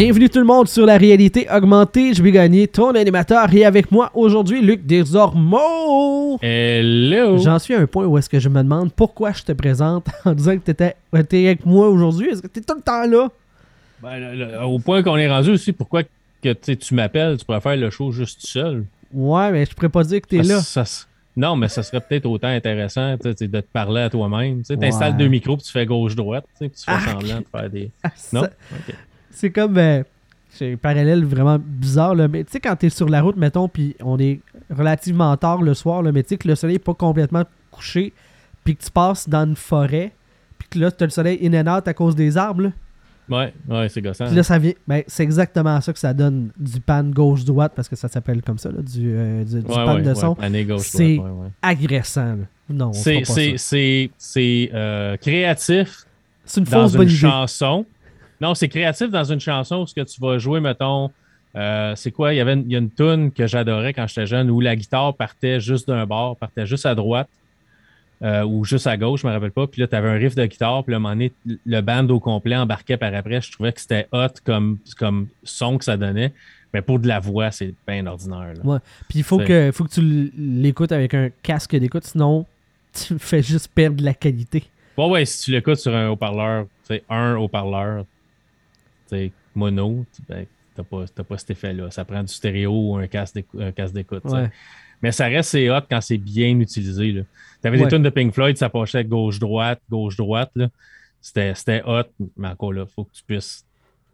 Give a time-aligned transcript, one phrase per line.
[0.00, 2.14] Bienvenue tout le monde sur la réalité augmentée.
[2.14, 6.38] Je vais gagner ton animateur et avec moi aujourd'hui Luc Desormeaux.
[6.40, 7.36] Hello!
[7.36, 10.06] J'en suis à un point où est-ce que je me demande pourquoi je te présente
[10.24, 12.30] en disant que tu étais avec moi aujourd'hui.
[12.30, 13.28] Est-ce que tu es tout le temps là?
[14.02, 16.02] Ben, le- le- au point qu'on est rendu aussi, pourquoi
[16.42, 18.86] que tu m'appelles, tu pourrais faire le show juste seul?
[19.12, 20.60] Ouais, mais je pourrais pas dire que tu es Ça- là.
[20.62, 20.84] ça
[21.36, 24.62] non, mais ça serait peut-être autant intéressant de te parler à toi-même.
[24.62, 27.10] Tu installes deux micros puis tu fais gauche-droite, tu sais, puis tu fais Ah.
[27.12, 27.90] semblant de faire des.
[28.02, 28.42] Ah, Non?
[28.44, 28.50] ça-.
[29.30, 29.76] C'est comme.
[29.78, 30.02] euh,
[30.52, 33.36] c'est un parallèle vraiment bizarre, là, mais tu sais, quand tu es sur la route,
[33.36, 36.74] mettons, puis on est relativement tard le soir, là, mais tu sais que le soleil
[36.76, 38.12] n'est pas complètement couché,
[38.64, 40.12] puis que tu passes dans une forêt,
[40.58, 42.72] puis que là, tu as le soleil in and out à cause des arbres, là.
[43.28, 44.26] Ouais, ouais, c'est gossant.
[44.26, 44.72] Puis là, ça vient.
[44.88, 48.58] Ben, c'est exactement ça que ça donne du pan gauche-droite, parce que ça s'appelle comme
[48.58, 50.36] ça, là, du, euh, du, du Ouais, pan ouais, de son.
[50.96, 51.16] C'est.
[51.62, 52.44] Agressant, là.
[52.68, 56.06] Non, on C'est- C'est c'est- c'est, euh, créatif
[56.44, 57.16] C'est une dans fausse une bonne idée.
[58.40, 61.10] Non, c'est créatif dans une chanson où ce que tu vas jouer, mettons,
[61.56, 62.32] euh, c'est quoi?
[62.32, 64.60] Il y avait une, il y a une tune que j'adorais quand j'étais jeune où
[64.60, 67.28] la guitare partait juste d'un bord, partait juste à droite
[68.22, 69.66] euh, ou juste à gauche, je me rappelle pas.
[69.66, 71.32] Puis là, tu avais un riff de guitare, puis là, à un moment donné,
[71.66, 73.40] le band au complet embarquait par après.
[73.40, 76.32] Je trouvais que c'était hot comme, comme son que ça donnait.
[76.72, 78.52] Mais pour de la voix, c'est bien ordinaire.
[78.54, 78.60] là.
[78.64, 78.78] Ouais.
[79.08, 82.46] Puis il faut C'est- que, faut que tu l'écoutes avec un casque d'écoute, sinon
[82.92, 84.64] tu fais juste perdre la qualité.
[84.96, 88.04] Ouais, ouais, si tu l'écoutes sur un haut-parleur, tu sais, un haut-parleur,
[89.54, 91.90] mono, tu- ben, t'as pas, pas cet effet-là.
[91.90, 93.36] Ça prend du stéréo ou un casque
[93.94, 94.24] d'écoute.
[94.24, 94.50] Ouais.
[95.02, 97.24] Mais ça reste c'est hot quand c'est bien utilisé.
[97.62, 97.84] T'avais Ouais.
[97.84, 100.52] des tunes de Pink Floyd, ça penchait gauche-droite, gauche-droite.
[101.20, 102.04] C'était c'était hot,
[102.36, 103.64] mais encore là, faut que tu puisses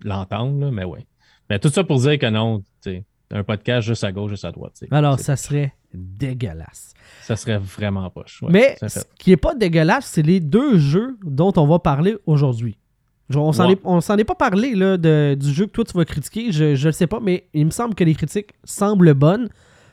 [0.01, 1.05] l'entendre, mais ouais.
[1.51, 4.45] Mais tout ça pour dire que non, tu sais, un podcast juste à gauche, juste
[4.45, 4.75] à droite.
[4.91, 6.95] Alors, ça serait dégueulasse.
[7.23, 8.43] ça serait vraiment poche.
[8.43, 12.17] ouais, Mais ce qui est pas dégueulasse, c'est les deux jeux dont on va parler
[12.27, 12.77] aujourd'hui.
[13.29, 13.73] Genre, On s'en Ouais.
[13.73, 16.53] est, on s'en est pas parlé là, de- du jeu que toi tu vas critiquer,
[16.53, 19.49] je, le sais pas, mais il me semble que les critiques semblent bonnes.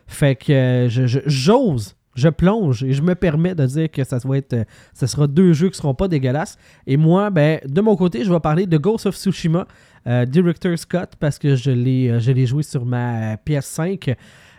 [0.05, 4.03] Fait que euh, je- je- j'ose, je, plonge et je me permets de dire que
[4.03, 4.63] ça, va être, euh,
[4.93, 6.57] ça sera deux jeux qui seront pas dégueulasses.
[6.85, 9.65] Et moi, ben, de mon côté, je vais parler de Ghost of Tsushima,
[10.05, 14.15] euh, Director Scott, parce que je l'ai, euh, je l'ai joué sur ma PS5.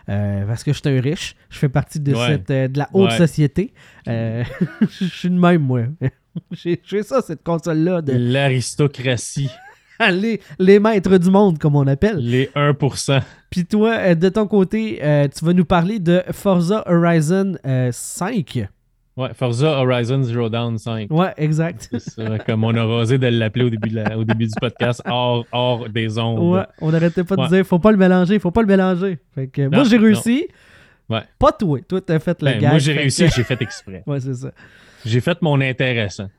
[0.07, 2.27] euh, parce que je suis un riche, je fais partie de, Ouais.
[2.27, 3.17] cette, euh, de la haute Ouais.
[3.17, 3.73] société.
[4.07, 4.43] Euh,
[4.81, 5.81] je suis de même, moi.
[6.51, 9.49] J'ai ça, cette console-là, de L'aristocratie,
[10.11, 12.17] les, les maîtres du monde, comme on appelle.
[12.17, 13.21] les 1%.
[13.49, 17.89] Puis toi, euh, de ton côté, euh, tu vas nous parler de Forza Horizon euh,
[17.91, 18.67] 5.
[19.17, 21.07] Ouais, Forza Horizon Zero Dawn 5.
[21.09, 21.89] Ouais, exact.
[21.99, 25.01] Ça, comme on a osé de l'appeler au début, de la- au début du podcast,
[25.05, 26.53] hors, hors des ondes.
[26.57, 27.47] Ouais, on n'arrêtait pas de Ouais.
[27.47, 29.19] dire, faut pas le mélanger, faut pas le mélanger.
[29.33, 30.47] Fait que, moi, j'ai réussi.
[31.07, 31.21] Ouais.
[31.39, 31.79] Pas toi.
[31.87, 34.03] Toi, t'as fait le Ben, moi, j'ai réussi, que- j'ai fait exprès.
[34.07, 34.51] Ouais, c'est ça.
[35.05, 36.29] J'ai fait mon intéressant.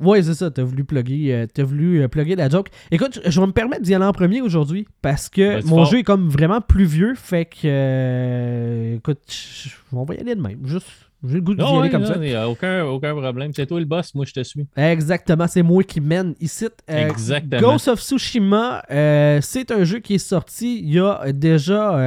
[0.00, 0.50] Ouais, c'est ça.
[0.50, 2.68] T'as voulu plugger, euh, t'as voulu euh, plugger la joke.
[2.90, 5.86] Écoute, je, je vais me permettre d'y aller en premier aujourd'hui parce que mon fort.
[5.86, 7.14] jeu est comme vraiment plus vieux.
[7.14, 9.18] Fait que, euh, écoute,
[9.92, 10.58] on va y aller de même.
[10.66, 10.86] Juste,
[11.26, 12.14] j'ai le goût d'y aller ouais, comme non, ça.
[12.20, 13.50] il y a aucun, aucun problème.
[13.56, 14.66] C'est toi le boss, moi je te suis.
[14.76, 16.66] Exactement, c'est moi qui mène ici.
[16.86, 17.72] Exactement.
[17.72, 18.82] Ghost of Tsushima,
[19.40, 21.98] c'est un jeu qui est sorti il y a déjà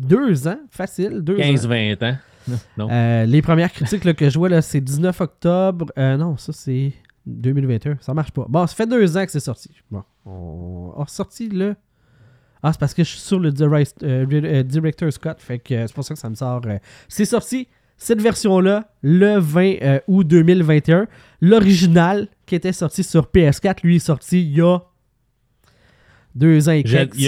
[0.00, 1.42] deux ans, facile, deux ans.
[1.42, 2.16] 15-20 ans.
[2.76, 2.88] Non.
[2.90, 5.86] Euh, les premières critiques là, que je vois, là, c'est 19 octobre.
[5.98, 6.92] Euh, non, ça c'est
[7.26, 7.98] 2021.
[8.00, 8.46] Ça marche pas.
[8.48, 9.70] Bon, ça fait deux ans que c'est sorti.
[9.90, 11.74] Bon, on a sorti le.
[12.62, 15.36] Ah, c'est parce que je suis sur le Direct- euh, Director Scott.
[15.40, 16.62] Fait que c'est pour ça que ça me sort.
[17.08, 21.06] C'est sorti cette version-là le 20 euh, août 2021.
[21.40, 24.80] L'original qui était sorti sur PS4, lui, est sorti il y a
[26.34, 27.14] deux ans et quelques.
[27.14, 27.22] si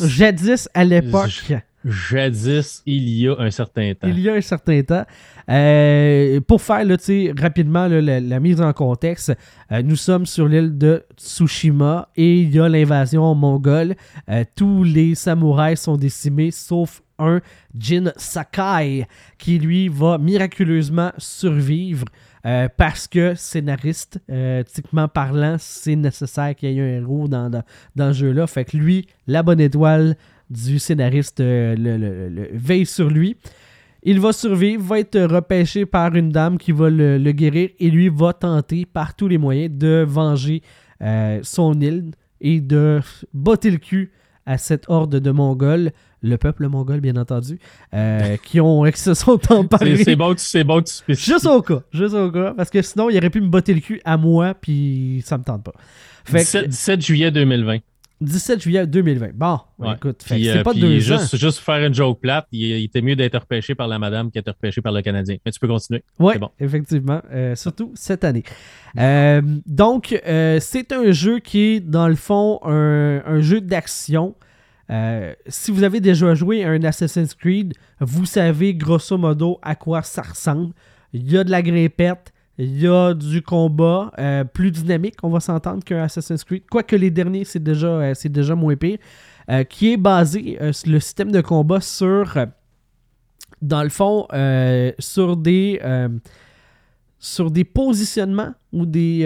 [0.00, 0.08] pas.
[0.08, 1.52] Jadis à l'époque.
[1.84, 4.08] Jadis, il y a un certain temps.
[4.08, 5.04] Il y a un certain temps.
[5.50, 6.86] Euh, pour faire
[7.38, 9.34] rapidement la, mise en contexte,
[9.70, 13.94] euh, nous sommes sur l'île de Tsushima et il y a l'invasion mongole.
[14.30, 17.40] Euh, tous les samouraïs sont décimés sauf un
[17.78, 19.06] Jin Sakai
[19.38, 22.06] qui lui va miraculeusement survivre
[22.76, 27.62] parce que scénariste, techniquement parlant, c'est nécessaire qu'il y ait un héros dans, dans,
[27.96, 28.46] dans ce jeu-là.
[28.46, 30.14] Fait que lui, la bonne étoile
[30.50, 33.36] du scénariste euh, le, le- le- veille sur lui.
[34.02, 37.90] Il va survivre, va être repêché par une dame qui va le, le guérir et
[37.90, 40.60] lui va tenter par tous les moyens de venger
[41.02, 42.10] euh, son île
[42.40, 43.00] et de
[43.32, 44.12] botter le cul
[44.44, 47.58] à cette horde de Mongols, le peuple mongol bien entendu,
[47.94, 49.96] euh, qui, ont, qui se sont emparés.
[50.04, 51.30] C'est bon, c'est bon, tu spécifies.
[51.32, 53.80] Juste au cas, juste au cas, parce que sinon il aurait pu me botter le
[53.80, 55.72] cul à moi, puis ça me tente pas.
[56.26, 57.78] Fait que- 17, 17 juillet 2020.
[58.24, 59.30] 17 juillet 2020.
[59.34, 59.94] Bon, Ouais.
[59.94, 61.18] écoute, c'est euh, pas deux ans.
[61.18, 63.98] juste, juste pour faire une joke plate, il, il était mieux d'être repêché par la
[63.98, 65.36] madame qu'être repêché par le Canadien.
[65.44, 66.02] Mais tu peux continuer.
[66.18, 66.50] Oui, bon.
[66.58, 67.20] effectivement.
[67.32, 68.42] Euh, surtout cette année.
[68.98, 70.20] Euh, donc,
[70.60, 74.34] c'est un jeu qui est, dans le fond, un, un jeu d'action.
[75.48, 80.02] Si vous avez déjà joué à un Assassin's Creed, vous savez grosso modo à quoi
[80.02, 80.74] ça ressemble.
[81.12, 85.28] Il y a de la grimpette, il y a du combat euh, plus dynamique, on
[85.28, 86.62] va s'entendre, qu'un Assassin's Creed.
[86.70, 88.98] Quoique les derniers, c'est déjà, euh, c'est déjà moins pire.
[89.50, 92.46] Euh, qui est basé, le système de combat, sur,
[93.60, 94.26] dans le fond,
[94.98, 95.80] sur des
[97.18, 99.24] sur des positionnements ou des.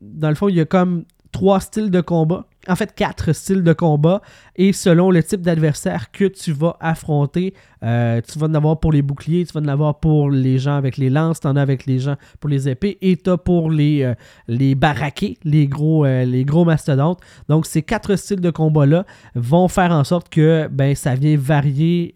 [0.00, 2.46] dans le fond, il y a comme trois styles de combat.
[2.68, 4.22] En fait, quatre styles de combat.
[4.56, 8.92] Et selon le type d'adversaire que tu vas affronter, euh, tu vas en avoir pour
[8.92, 11.62] les boucliers, tu vas en avoir pour les gens avec les lances, tu en as
[11.62, 14.14] avec les gens pour les épées, et tu as pour les, euh,
[14.48, 17.20] les baraqués, les gros, euh, les gros mastodontes.
[17.48, 19.04] Donc, ces quatre styles de combat-là
[19.34, 22.14] vont faire en sorte que ben, ça vient varier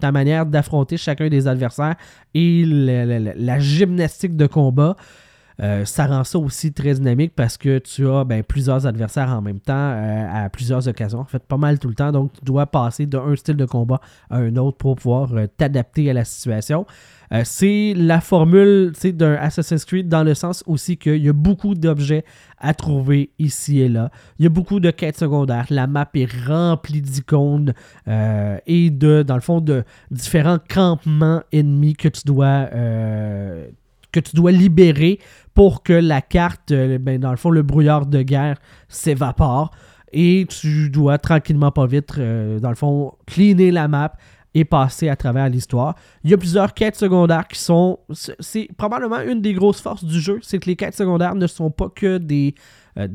[0.00, 1.94] ta manière d'affronter chacun des adversaires
[2.34, 4.96] et la gymnastique de combat.
[5.62, 9.40] Euh, ça rend ça aussi très dynamique parce que tu as ben, plusieurs adversaires en
[9.40, 11.20] même temps euh, à plusieurs occasions.
[11.20, 12.10] En fait, pas mal tout le temps.
[12.10, 16.10] Donc, tu dois passer d'un style de combat à un autre pour pouvoir euh, t'adapter
[16.10, 16.86] à la situation.
[17.44, 22.26] C'est la formule d'un Assassin's Creed dans le sens aussi qu'il y a beaucoup d'objets
[22.58, 24.10] à trouver ici et là.
[24.38, 25.64] Il y a beaucoup de quêtes secondaires.
[25.70, 27.72] La map est remplie d'icônes
[28.06, 32.68] et de, dans le fond, de différents campements ennemis que tu dois,
[34.12, 35.18] que tu dois libérer
[35.54, 39.70] pour que la carte, euh, ben, dans le fond, le brouillard de guerre s'évapore.
[40.12, 44.12] Et tu dois tranquillement, pas vite, euh, dans le fond, cleaner la map
[44.54, 45.94] et passer à travers l'histoire.
[46.22, 47.98] Il y a plusieurs quêtes secondaires qui sont...
[48.38, 51.70] c'est- probablement une des grosses forces du jeu, c'est que les quêtes secondaires ne sont
[51.70, 52.54] pas que des,
[52.98, 53.08] euh,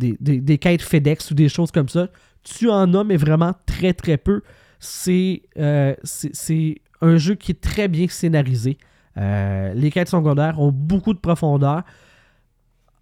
[0.60, 2.08] quêtes FedEx ou des choses comme ça.
[2.44, 4.42] Tu en as, mais vraiment très très peu.
[4.80, 8.80] C'est un jeu qui est très bien scénarisé.
[9.18, 11.84] Euh, les quêtes secondaires ont beaucoup de profondeur.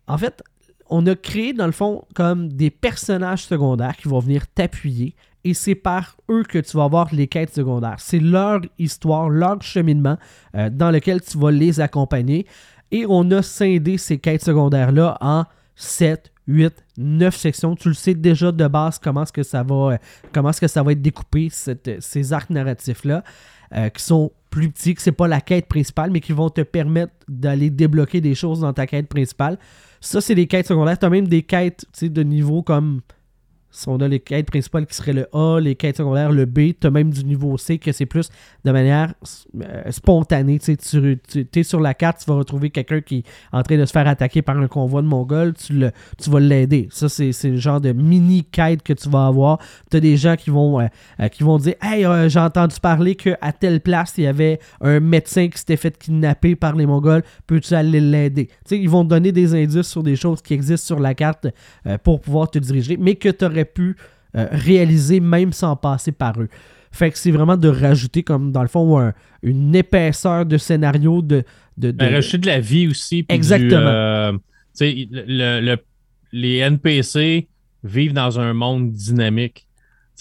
[0.07, 0.41] En fait,
[0.89, 5.53] on a créé dans le fond comme des personnages secondaires qui vont venir t'appuyer et
[5.53, 7.97] c'est par eux que tu vas avoir les quêtes secondaires.
[7.99, 10.17] C'est leur histoire, leur cheminement
[10.55, 12.45] euh, dans lequel tu vas les accompagner
[12.91, 15.45] et on a scindé ces quêtes secondaires-là en
[15.75, 17.75] 7, 8, 9 sections.
[17.75, 19.97] Tu le sais déjà de base comment est-ce que ça va, euh,
[20.31, 23.23] comment est-ce que être découpé, ces arcs narratifs-là,
[23.93, 27.11] qui sont plus petits, que c'est pas la quête principale, mais qui vont te permettre
[27.27, 29.59] d'aller débloquer des choses dans ta quête principale.
[29.99, 30.97] Ça, c'est des quêtes secondaires.
[30.97, 33.01] Tu as même des quêtes de niveau comme.
[33.75, 36.71] Si on a les quêtes principales qui seraient le A, les quêtes secondaires le B,
[36.79, 38.29] tu as même du niveau C que c'est plus
[38.63, 39.13] de manière
[39.61, 40.59] euh, spontanée.
[40.59, 43.77] Tu, sais, tu, es sur la carte, tu vas retrouver quelqu'un qui est en train
[43.77, 45.91] de se faire attaquer par un convoi de Mongols, tu, le,
[46.21, 46.87] tu vas l'aider.
[46.91, 49.59] Ça, c'est le genre de mini-quête que tu vas avoir.
[49.91, 50.87] Tu as des gens qui vont, euh,
[51.19, 54.59] euh, qui vont dire Hey, euh, j'ai entendu parler qu'à telle place, il y avait
[54.81, 57.23] un médecin qui s'était fait kidnapper par les Mongols.
[57.47, 58.49] Peux-tu aller l'aider?
[58.71, 61.47] Ils vont te donner des indices sur des choses qui existent sur la carte
[62.03, 63.95] pour pouvoir te diriger, mais que tu pu
[64.35, 66.49] euh, réaliser même sans passer par eux.
[66.91, 69.13] Fait que c'est vraiment de rajouter, comme dans le fond, un-
[69.43, 71.43] une épaisseur de scénario de.
[71.77, 73.25] de, de- Ben, rajouter de la vie aussi.
[73.27, 73.81] Exactement.
[73.81, 74.31] du, euh,
[74.81, 75.77] le- le-
[76.31, 77.47] les NPC
[77.83, 79.64] vivent dans un monde dynamique.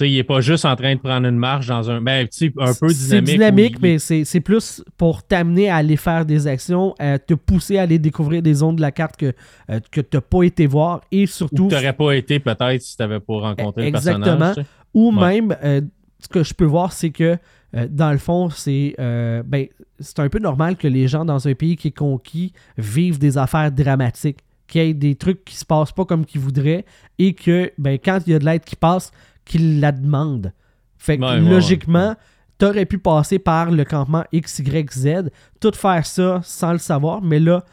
[0.01, 2.01] Il n'est pas juste en train de prendre une marche dans un.
[2.01, 3.25] Ben, un peu C'est dynamique.
[3.31, 7.19] dynamique, où il- mais c'est c'est plus pour t'amener à aller faire des actions, à
[7.19, 9.33] te pousser à aller découvrir des zones de la carte que,
[9.71, 12.97] euh, que tu n'as pas été voir et surtout, tu n'aurais pas été peut-être si
[12.97, 14.19] tu n'avais pas rencontré Exactement.
[14.19, 14.55] le personnage.
[14.57, 14.65] sais.
[14.95, 15.41] ou Ouais.
[15.41, 15.81] même, euh,
[16.19, 17.37] ce que je peux voir, c'est que
[17.77, 19.67] euh, dans le fond, c'est euh, ben,
[20.01, 23.37] c'est un peu normal que les gens dans un pays qui est conquis vivent des
[23.39, 26.85] affaires dramatiques, qu'il y ait des trucs qui se passent pas comme qu'ils voudraient
[27.19, 29.11] et que ben, quand il y a de l'aide qui passe,
[29.45, 30.53] qu'ils la demandent.
[30.99, 32.17] Fait que Ouais, logiquement,
[32.59, 37.41] tu aurais pu passer par le campement XYZ, tout faire ça sans le savoir, mais
[37.41, 37.65] là,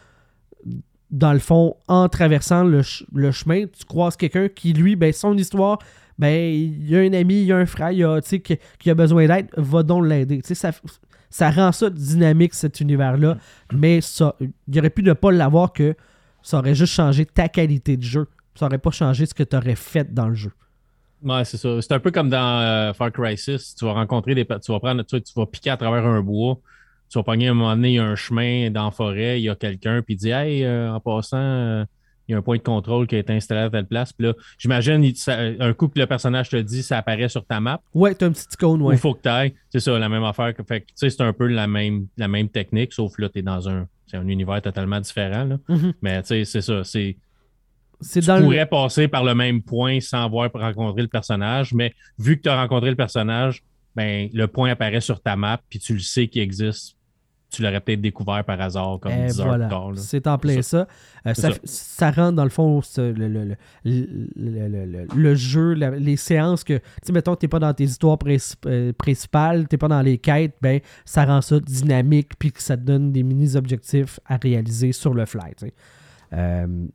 [1.10, 5.12] dans le fond, en traversant le, ch- le chemin, tu croises quelqu'un qui, lui, ben,
[5.12, 5.80] son histoire,
[6.18, 8.30] ben, il y a un ami, il y a un frère, il y a, tu
[8.30, 10.42] sais, qui, qui a besoin d'aide, va donc l'aider.
[10.42, 10.72] Tu sais, ça,
[11.30, 13.38] ça rend ça dynamique, cet univers-là,
[13.74, 15.96] mais ça, il aurait pu ne pas l'avoir que
[16.42, 18.28] ça aurait juste changé ta qualité de jeu.
[18.56, 20.51] Ça aurait pas changé ce que tu aurais fait dans le jeu.
[21.24, 21.82] Ouais, c'est ça.
[21.82, 23.75] C'est un peu comme dans euh, Far Cry 6.
[23.78, 24.46] Tu vas rencontrer des.
[24.46, 25.04] Tu vas prendre.
[25.04, 26.58] Tu, tu vas piquer à travers un bois.
[27.10, 29.40] Tu vas pogner à un moment donné, il y a un chemin dans la forêt,
[29.40, 31.84] il y a quelqu'un, puis il dit Hey, euh, en passant, euh,
[32.28, 34.13] il y a un point de contrôle qui a été installé à telle place.
[34.13, 35.04] Puis là, j'imagine,
[35.60, 37.82] un coup que le personnage te dit, ça apparaît sur ta map.
[37.94, 38.96] Ouais, t'as un petit icône, ouais.
[38.96, 39.54] il faut que tu ailles.
[39.70, 40.54] C'est ça, la même affaire.
[40.56, 43.28] que- Fait que, tu sais, c'est un peu la même, la même technique, sauf là,
[43.28, 45.44] tu es dans un, c'est un univers totalement différent.
[45.44, 45.58] là.
[45.68, 45.94] Mhm.
[46.01, 46.86] Mais tu sais, c'est ça.
[46.86, 47.18] C'est,
[48.01, 51.93] c'est tu le- pourrais passer par le même point sans avoir rencontré le personnage, mais
[52.20, 53.63] vu que tu as rencontré le personnage,
[53.96, 56.96] ben, le point apparaît sur ta map, puis tu le sais qu'il existe.
[57.53, 59.65] Tu l'aurais peut-être découvert par hasard, comme Eh, 10 heures voilà.
[59.65, 59.91] plus tard.
[59.98, 60.88] C'est en plein ça.
[61.27, 61.34] Euh,
[61.65, 67.12] ça, rentre dans le fond le, le, le, jeu, la- les séances que, tu sais,
[67.12, 68.17] mettons, t'es pas dans tes histoires
[68.67, 72.77] euh, principales, t'es pas dans les quêtes, ben, ça rend ça dynamique, puis que ça
[72.77, 75.72] te donne des mini-objectifs à réaliser sur le fly, tu.
[76.34, 76.86] Euh,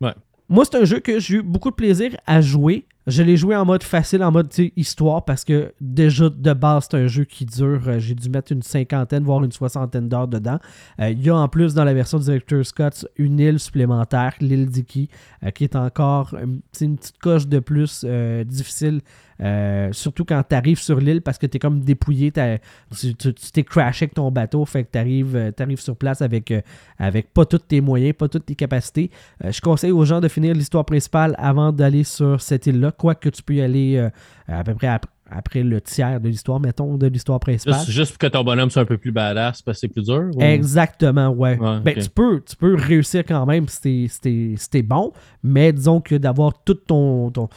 [0.00, 0.12] Ouais.
[0.48, 2.86] Moi, c'est un jeu que j'ai eu beaucoup de plaisir à jouer.
[3.06, 6.96] Je l'ai joué en mode facile, en mode histoire, parce que déjà de base, c'est
[6.98, 7.80] un jeu qui dure.
[7.86, 10.58] euh, J'ai dû mettre une cinquantaine, voire une soixantaine d'heures dedans.
[11.00, 14.66] Euh, Il y a en plus dans la version Director Scott une île supplémentaire, l'île
[14.66, 15.08] Dicky,
[15.42, 16.34] euh, qui est encore
[16.72, 18.04] sais, une petite coche de plus
[18.46, 19.00] difficile,
[19.40, 23.62] euh, surtout quand tu arrives sur l'île parce que tu es comme dépouillé, tu t'es
[23.64, 26.60] crashé avec ton bateau, fait que tu arrives, sur place avec, euh,
[26.98, 29.10] avec pas tous tes moyens, pas toutes tes capacités.
[29.44, 33.28] Euh, je conseille aux gens de finir l'histoire principale avant d'aller sur cette île-là, quoique
[33.28, 34.10] tu peux y aller euh,
[34.48, 37.74] à peu près ap- après le tiers de l'histoire, mettons, de l'histoire principale.
[37.80, 40.04] Juste, juste pour que ton bonhomme soit un peu plus badass parce que c'est plus
[40.06, 40.30] dur.
[40.34, 41.58] ou- Exactement, ouais.
[41.58, 46.00] Ouais, ben, tu, peux, tu peux réussir quand même si t'es- si bon, mais disons
[46.00, 47.48] que d'avoir tout ton, ton,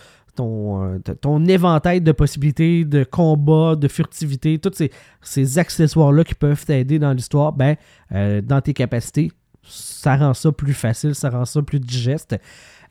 [0.42, 6.36] ton, euh, ton éventail de possibilités de combat, de furtivité, tous ces, ces accessoires-là qui
[6.36, 7.76] peuvent t'aider dans l'histoire, ben,
[8.12, 9.32] euh, dans tes capacités,
[9.64, 12.36] ça rend ça plus facile, ça rend ça plus digeste.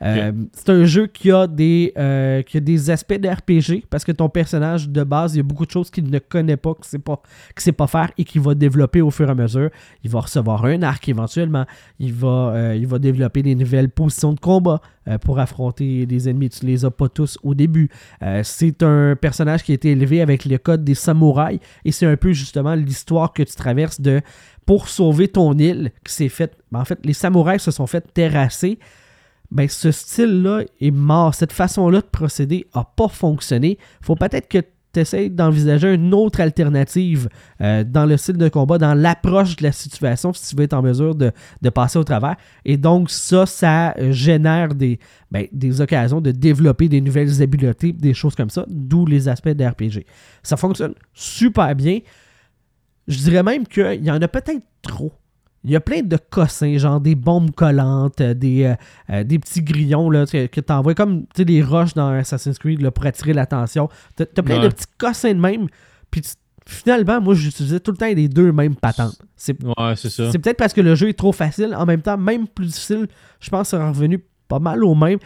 [0.03, 2.43] Euh, C'est un jeu qui a, des, euh,
[2.89, 6.11] aspects de parce que ton personnage de base, il y a beaucoup de choses qu'il
[6.11, 7.21] ne connaît pas, qu'il ne
[7.57, 9.71] sait pas, faire et qu'il va développer au fur et à mesure.
[10.03, 11.67] Il va recevoir un arc éventuellement.
[11.99, 14.81] Il va, euh, développer des nouvelles positions de combat
[15.23, 16.51] pour affronter des ennemis.
[16.51, 17.89] Tu les as pas tous au début.
[18.43, 22.17] C'est un personnage qui a été élevé avec le code des samouraïs et c'est un
[22.17, 24.21] peu justement l'histoire que tu traverses de
[24.67, 26.57] pour sauver ton île qui s'est faite.
[26.71, 28.79] ben, en fait, les samouraïs se sont fait terrasser
[29.51, 31.35] ben ce style-là est mort.
[31.35, 33.79] Cette façon-là de procéder n'a pas fonctionné.
[34.01, 37.29] faut peut-être que tu essaies d'envisager une autre alternative
[37.61, 40.73] euh, dans le style de combat, dans l'approche de la situation, si tu veux être
[40.73, 42.37] en mesure de, de passer au travers.
[42.65, 44.99] Et donc, ça, ça euh, génère des,
[45.31, 49.49] ben, des occasions de développer des nouvelles habiletés, des choses comme ça, d'où les aspects
[49.49, 50.07] de RPG.
[50.43, 52.01] Ça fonctionne super bien.
[53.07, 55.13] Je dirais même qu'il y en a peut-être trop.
[55.63, 58.75] Il y a plein de cossins, genre des bombes collantes, euh, des, euh,
[59.11, 62.81] euh, des petits grillons là, que, que tu envoies comme les roches dans Assassin's Creed
[62.81, 63.89] là, pour attirer l'attention.
[64.17, 65.67] Tu as, plein de petits cossins de même.
[66.11, 66.23] Puis
[66.67, 69.21] finalement, moi, j'utilisais tout le temps les deux mêmes patentes.
[69.37, 70.31] C'est Ouais, c'est ça.
[70.31, 71.75] c'est peut-être parce que le jeu est trop facile.
[71.77, 73.07] En même temps, même plus difficile,
[73.41, 75.19] je pense que c'est revenu pas mal au même.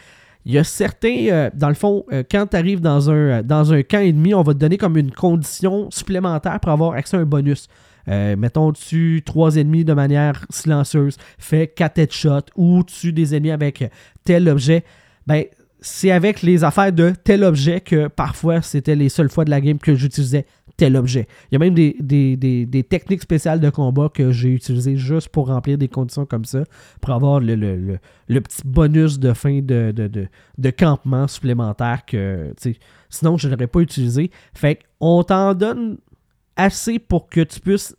[0.47, 3.73] Il y a certains, euh, dans le fond, euh, quand tu arrives dans un, dans
[3.73, 7.21] un camp ennemi, on va te donner comme une condition supplémentaire pour avoir accès à
[7.21, 7.69] un bonus.
[8.09, 13.51] Euh, mettons, tu trois ennemis de manière silencieuse, fais 4 headshots ou tue des ennemis
[13.51, 13.85] avec
[14.25, 14.85] tel objet.
[15.27, 15.45] Ben,
[15.81, 19.61] c'est avec les affaires de tel objet que parfois c'était les seules fois de la
[19.61, 20.47] game que j'utilisais
[20.77, 21.29] tel objet.
[21.51, 25.29] Il y a même des, des- des- techniques spéciales de combat que j'ai utilisées juste
[25.29, 26.65] pour remplir des conditions comme ça,
[27.01, 30.27] pour avoir le, le- le- petit bonus de fin de, de, de-
[30.59, 32.75] de campement supplémentaire que tu
[33.11, 34.31] sinon je n'aurais pas utilisé.
[34.55, 35.99] Fait qu'on t'en donne
[36.57, 37.97] assez pour que tu puisses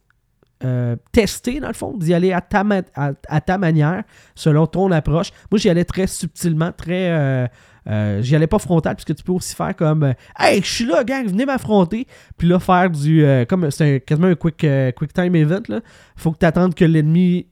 [0.64, 2.64] euh, tester, dans le fond, d'y aller à ta,
[2.96, 4.04] à ta manière,
[4.36, 5.32] selon ton approche.
[5.52, 7.10] Moi, j'y allais très subtilement, très.
[7.12, 7.48] euh,
[7.88, 10.86] euh, j'y allais pas frontal, puisque tu peux aussi faire comme euh, Hey, je suis
[10.86, 12.08] là, gang, venez m'affronter.
[12.38, 13.24] Puis là, faire du.
[13.24, 15.62] euh, comme c'est quasiment un quick, euh, quick time event.
[15.70, 15.82] Là.
[16.16, 17.48] Faut que tu attendes que l'ennemi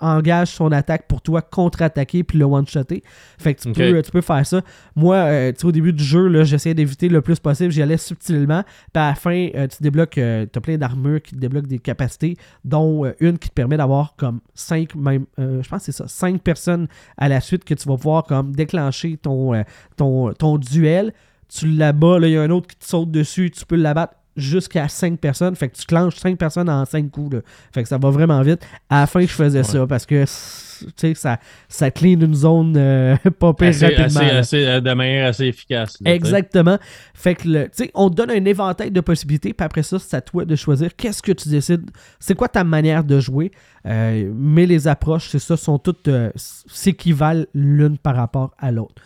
[0.00, 3.02] engage son attaque pour toi contre-attaquer puis le one-shotter.
[3.38, 4.60] Fait que tu, peux, tu peux faire ça.
[4.96, 7.70] Moi, tu sais, au début du jeu, là, j'essayais d'éviter le plus possible.
[7.70, 8.62] J'y allais subtilement.
[8.92, 10.10] Puis à la fin, tu débloques.
[10.12, 14.14] tu as plein d'armures qui te débloquent des capacités, dont une qui te permet d'avoir
[14.16, 15.26] comme 5, même.
[15.38, 18.54] euh, je pense c'est ça, 5 personnes à la suite que tu vas pouvoir comme
[18.54, 19.62] déclencher ton, euh,
[19.96, 21.12] ton, ton duel.
[21.48, 24.14] Tu l'abats, là, il y a un autre qui te saute dessus, tu peux l'abattre
[24.36, 25.56] jusqu'à 5 personnes.
[25.56, 27.36] Fait que tu clenches 5 personnes en 5 coups.
[27.36, 27.40] là.
[27.72, 28.60] Fait que ça va vraiment vite.
[28.88, 33.52] À la fin, je faisais ça parce que ça, ça clean une zone euh, pas
[33.52, 34.20] pire Assez, rapidement.
[34.20, 35.96] assez, euh, de manière assez efficace.
[36.00, 36.14] là.
[36.14, 36.78] Exactement.
[37.14, 39.98] Fait que, le- tu sais, on te donne un éventail de possibilités, puis après ça,
[39.98, 41.90] c'est à toi de choisir qu'est-ce que tu décides.
[42.20, 43.50] C'est quoi ta manière de jouer.
[43.86, 49.02] Euh, mais les approches, c'est ça, sont toutes euh, s'équivalent l'une par rapport à l'autre.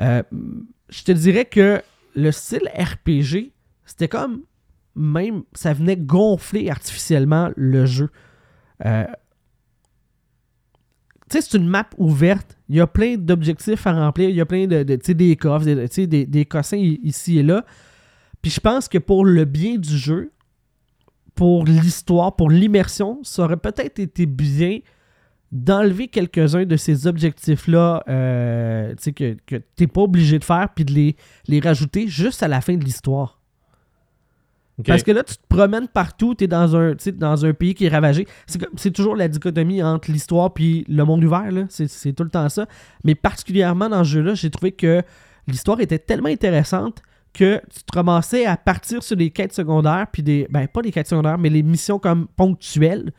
[0.00, 0.22] Euh,
[0.88, 1.82] je te dirais que
[2.14, 3.52] le style RPG,
[3.84, 4.42] c'était comme
[4.94, 8.10] même, ça venait gonfler artificiellement le jeu.
[8.84, 9.04] Euh,
[11.28, 12.56] tu sais, c'est une map ouverte.
[12.68, 14.30] Il y a plein d'objectifs à remplir.
[14.30, 17.42] Il y a plein de, tu sais, des coffres, des, des, des cossins ici et
[17.42, 17.64] là.
[18.40, 20.32] Puis je pense que pour le bien du jeu,
[21.34, 24.80] pour l'histoire, pour l'immersion, ça aurait peut-être été bien
[25.50, 30.84] d'enlever quelques-uns de ces objectifs-là euh, que, que tu n'es pas obligé de faire, puis
[30.84, 33.38] de les, les rajouter juste à la fin de l'histoire.
[34.86, 37.86] Parce que là, tu te promènes partout, tu es dans un, dans un pays qui
[37.86, 38.26] est ravagé.
[38.76, 41.50] C'est toujours la dichotomie entre l'histoire puis le monde ouvert.
[41.68, 42.66] C'est tout le temps ça.
[43.04, 45.02] Mais particulièrement dans ce jeu-là, j'ai trouvé que
[45.48, 47.02] l'histoire était tellement intéressante
[47.32, 50.46] que tu te ramassais à partir sur des quêtes secondaires, puis des.
[50.50, 53.12] Ben, pas des quêtes secondaires, mais les missions comme ponctuelles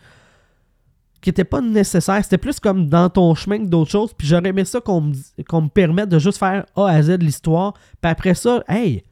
[1.21, 2.23] qui n'étaient pas nécessaires.
[2.23, 4.13] C'était plus comme dans ton chemin que d'autres choses.
[4.13, 7.73] Puis j'aurais aimé ça qu'on me, me, permette de juste faire A à Z l'histoire.
[8.01, 9.03] Puis après ça, hey,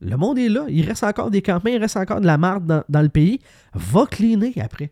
[0.00, 0.64] le monde est là.
[0.68, 3.40] Il reste encore des campements, il reste encore de la marde dans, le pays.
[3.74, 4.90] Va cleaner après.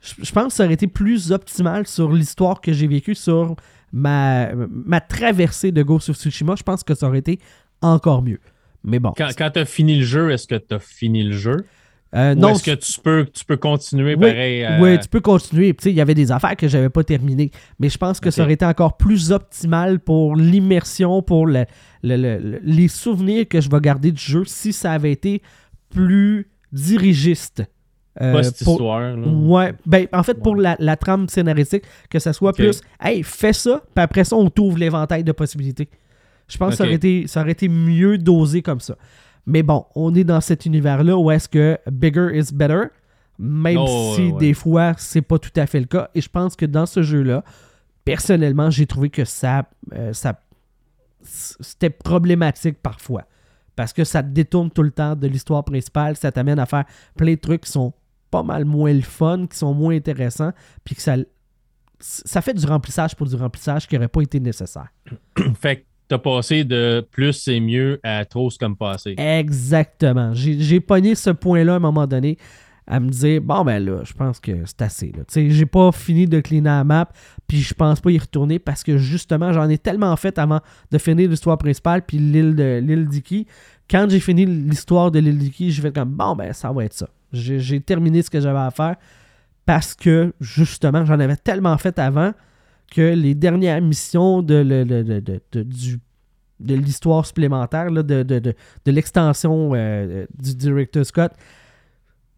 [0.00, 3.54] Je, pense que ça aurait été plus optimal sur l'histoire que j'ai vécue, sur
[3.92, 6.54] ma, ma traversée de Ghost of Tsushima.
[6.56, 7.38] Je pense que ça aurait été
[7.82, 8.40] encore mieux.
[8.82, 9.12] Mais bon.
[9.14, 11.66] Quand, quand tu as fini le jeu, est-ce que tu as fini le jeu?
[12.14, 14.64] Euh, non, est-ce que tu peux, tu peux continuer pareil?
[14.64, 15.76] Euh, oui, tu peux continuer.
[15.84, 17.50] Il y avait des affaires que j'avais pas terminées.
[17.78, 21.46] Mais je pense que ça aurait été encore plus optimal pour l'immersion, pour
[22.02, 25.42] les souvenirs que je vais garder du jeu si ça avait été
[25.90, 27.62] plus dirigiste.
[28.20, 29.16] Euh, pas cette histoire.
[29.16, 29.72] Ouais.
[29.86, 34.02] Ben, en fait, pour la, trame scénaristique, que ça soit plus Hey, fais ça, puis
[34.02, 35.88] après ça, on t'ouvre l'éventail de possibilités.
[36.48, 38.96] Je pense que ça aurait, été, ça aurait été mieux dosé comme ça.
[39.46, 42.84] Mais bon, on est dans cet univers-là où est-ce que bigger is better,
[43.38, 46.10] même oh, si des fois, c'est pas tout à fait le cas.
[46.14, 47.42] Et je pense que dans ce jeu-là,
[48.04, 50.38] personnellement, j'ai trouvé que ça, euh, ça
[51.22, 53.24] c'était problématique parfois.
[53.76, 56.84] Parce que ça te détourne tout le temps de l'histoire principale, ça t'amène à faire
[57.16, 57.94] plein de trucs qui sont
[58.30, 60.52] pas mal moins le fun, qui sont moins intéressants,
[60.84, 61.16] puis que ça,
[61.98, 64.88] ça fait du remplissage pour du remplissage qui n'aurait pas été nécessaire.
[65.60, 69.14] fait t'as passé de plus c'est mieux à trop c'est comme passé.
[69.16, 70.32] Exactement.
[70.34, 72.36] J'ai pogné ce point-là à un moment donné
[72.88, 75.12] à me dire bon ben là, je pense que c'est assez.
[75.32, 77.08] J'ai pas fini de cleaner la map,
[77.46, 80.58] puis je pense pas y retourner parce que justement j'en ai tellement fait avant
[80.90, 83.46] de finir l'histoire principale puis l'île de l'île d'Iki.
[83.88, 86.94] Quand j'ai fini l'histoire de l'île d'Iki, j'ai fait comme bon ben ça va être
[86.94, 87.08] ça.
[87.32, 88.96] J'ai terminé ce que j'avais à faire
[89.64, 92.32] parce que justement j'en avais tellement fait avant
[92.90, 98.54] que les dernières missions de, de, l'histoire supplémentaire, de,
[98.86, 101.32] l'extension euh, du director Scott,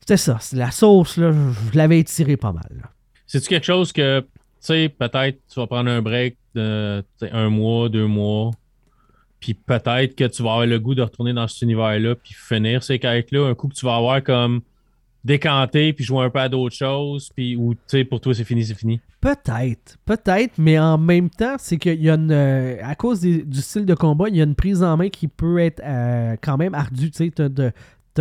[0.07, 0.39] c'est ça.
[0.53, 2.91] La sauce, là, je l'avais étirée pas mal.
[3.27, 4.27] C'est-tu quelque chose que, tu
[4.61, 8.51] sais, peut-être tu vas prendre un break de un mois, deux mois,
[9.41, 12.83] puis peut-être que tu vas avoir le goût de retourner dans cet univers-là, puis finir
[12.83, 14.61] ces quêtes-là, un coup que tu vas avoir comme
[15.25, 18.45] décanter puis jouer un peu à d'autres choses, puis ou tu sais, pour toi, c'est
[18.45, 19.01] fini, c'est fini?
[19.21, 22.33] Peut-être, peut-être, mais en même temps, c'est qu'il y a une.
[22.33, 25.29] Euh, à cause du style de combat, il y a une prise en main qui
[25.29, 27.11] peut être euh, quand même ardue.
[27.11, 27.71] Tu sais, t'as,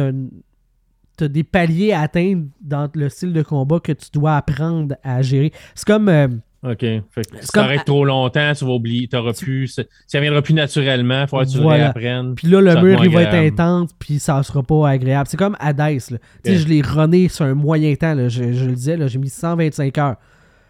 [0.04, 5.22] as, des paliers à atteindre dans le style de combat que tu dois apprendre à
[5.22, 5.52] gérer.
[5.76, 6.42] C'est comme.
[6.64, 6.80] OK.
[6.80, 9.08] Fait si tu t'arrêtes trop longtemps, tu vas oublier.
[9.08, 11.24] T'auras plus, ça ne viendra plus naturellement.
[11.24, 11.86] Il faudra que tu voilà.
[11.86, 12.36] réapprennes.
[12.36, 15.28] Puis là, le mur, il va être intense, puis ça ne sera pas agréable.
[15.28, 16.12] C'est comme Hades.
[16.12, 16.18] Là.
[16.46, 18.14] Je l'ai runné sur un moyen temps.
[18.14, 18.30] Là.
[18.30, 20.18] Je, le disais, j'ai mis 125 heures.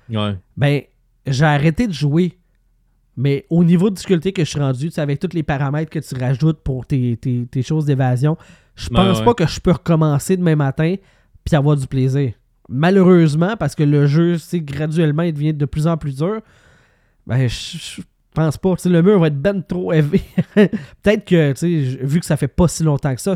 [0.10, 0.36] Ouais.
[0.56, 0.82] Ben,
[1.28, 2.38] j'ai arrêté de jouer.
[3.18, 6.16] Mais au niveau de difficulté que je suis rendu, avec tous les paramètres que tu
[6.16, 8.38] rajoutes pour tes, tes, choses d'évasion,
[8.76, 10.96] je pense pas que je peux recommencer demain matin
[11.44, 12.32] puis avoir du plaisir
[12.72, 16.42] malheureusement, parce que le jeu, c'est graduellement, il devient de plus en plus dur,
[17.28, 18.02] ben, je,
[18.34, 18.76] pense pas.
[18.86, 20.22] le mur va être ben trop élevé.
[20.56, 23.36] Peut-être que, vu que ça fait pas si longtemps que ça,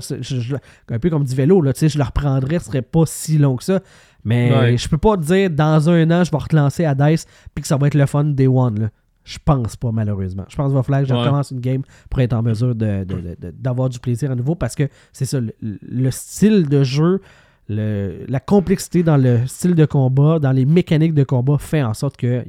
[0.90, 3.64] un peu comme du vélo, là, je le reprendrais, ce serait pas si long que
[3.64, 3.82] ça.
[4.24, 7.62] Mais je peux pas te dire, dans un an, je vais relancer à Dice, puis
[7.62, 8.80] que ça va être le fun Day One.
[8.80, 8.90] Là.
[9.26, 10.46] Je pense pas, malheureusement.
[10.48, 13.90] Je pense qu'il va falloir que je recommence une game pour être en mesure d'avoir
[13.90, 17.22] du plaisir à nouveau parce que c'est ça, le, style de jeu
[17.68, 22.18] la complexité dans le style de combat, dans les mécaniques de combat, fait en sorte
[22.18, 22.44] que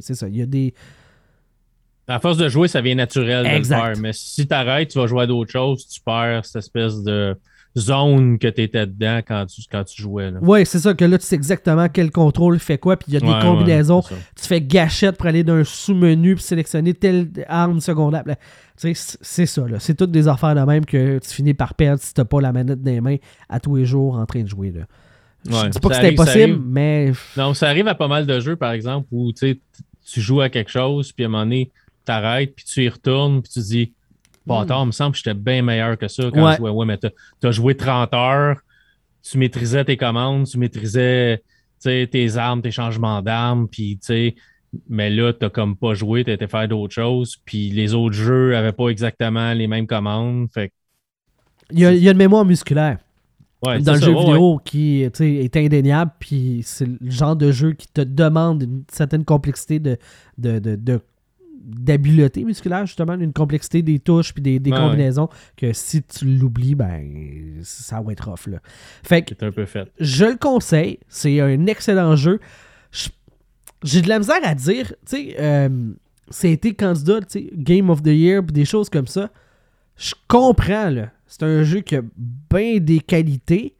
[0.00, 0.74] c'est ça, il y a des.
[2.06, 3.92] À force de jouer, ça vient naturel de le faire.
[3.98, 7.36] Mais si tu arrêtes, tu vas jouer à d'autres choses, tu perds cette espèce de
[7.78, 10.32] zone que tu étais dedans quand tu, quand tu jouais.
[10.40, 13.16] Oui, c'est ça, que là, tu sais exactement quel contrôle fait quoi, puis il y
[13.16, 14.02] a des combinaisons.
[14.02, 18.24] tu fais gâchette pour aller d'un sous-menu puis sélectionner telle arme secondaire
[18.76, 19.80] c'est ça, là.
[19.80, 22.52] C'est toutes des affaires de même que tu finis par perdre si t'as pas la
[22.52, 23.16] manette dans les mains
[23.48, 24.82] à tous les jours en train de jouer, là.
[25.44, 27.12] Je dis pas que c'est impossible, mais.
[27.36, 29.60] Non, ça arrive à pas mal de jeux, par exemple, où tu
[30.06, 31.70] joues à quelque chose, puis à un moment donné,
[32.04, 33.92] t'arrêtes, puis tu y retournes, puis tu dis,
[34.48, 34.82] bon, hmm.
[34.82, 36.70] il me semble que j'étais bien meilleur que ça quand je jouais.
[36.70, 37.10] Ouais, mais t'as
[37.42, 38.56] as joué 30 heures,
[39.22, 41.42] tu maîtrisais tes commandes, tu maîtrisais
[41.80, 44.34] tes armes, tes changements d'armes, puis tu sais
[44.88, 47.36] mais là, tu n'as comme pas joué, tu as été faire d'autres choses.
[47.44, 50.48] Puis les autres jeux n'avaient pas exactement les mêmes commandes.
[50.52, 50.72] Fait
[51.70, 52.98] il, y a, il y a une mémoire musculaire.
[53.66, 57.50] Ouais, dans le jeu ouais, vidéo qui tu est indéniable, puis c'est le genre de
[57.50, 59.96] jeu qui te demande une certaine complexité de,
[60.36, 61.00] de, de- de-
[61.68, 67.60] d'habileté musculaire, justement, une complexité des touches puis des, combinaisons que si tu l'oublies, ben
[67.62, 68.46] ça va être rough.
[68.46, 68.58] Là.
[69.02, 69.90] Fait que Qui est un peu fait.
[70.00, 72.40] je le conseille, c'est un excellent jeu.
[72.90, 73.08] Je-
[73.84, 75.68] J'ai de la misère à dire, tu sais, euh,
[76.42, 79.30] été candidat, tu sais, Game of the Year, pis des choses comme ça.
[79.96, 81.10] Je comprends, là.
[81.26, 82.02] C'est un jeu qui a
[82.50, 83.74] bien des qualités.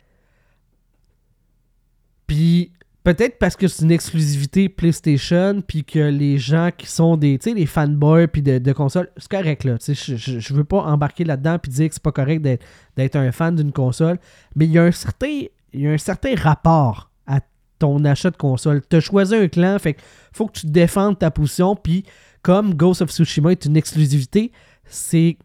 [2.27, 2.72] Puis
[3.14, 7.55] peut-être parce que c'est une exclusivité PlayStation, puis que les gens qui sont des, tu
[7.55, 9.77] sais, fanboys puis de, consoles, c'est correct, là.
[9.81, 13.33] Je, je, je veux pas embarquer là-dedans puis dire que c'est pas correct d'être, un
[13.33, 14.18] fan d'une console,
[14.55, 17.40] mais il y a un certain, il y a un certain rapport à
[17.79, 18.83] ton achat de console.
[18.90, 19.97] Tu as choisi un clan, fait
[20.33, 22.05] faut que tu défendes ta position, puis
[22.42, 24.53] comme Ghost of Tsushima est une exclusivité,
[24.85, 25.38] c'est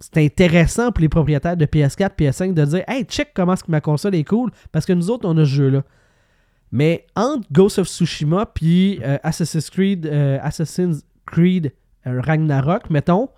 [0.00, 3.70] c'est intéressant pour les propriétaires de PS4, PS5 de dire Hey, check comment est-ce que
[3.70, 5.84] ma console est cool, parce que nous autres, on a ce jeu-là.
[6.74, 11.72] Mais entre Ghost of Tsushima puis euh, Assassin's Creed, euh, Assassin's Creed
[12.04, 13.28] euh, Ragnarok, mettons,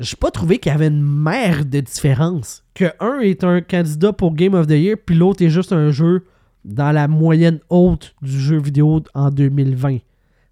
[0.00, 2.64] j'ai pas trouvé qu'il y avait une mer de différence.
[2.72, 5.90] Que un est un candidat pour Game of the Year, puis l'autre est juste un
[5.90, 6.24] jeu
[6.64, 9.98] dans la moyenne haute du jeu vidéo en 2020.
[9.98, 10.02] Tu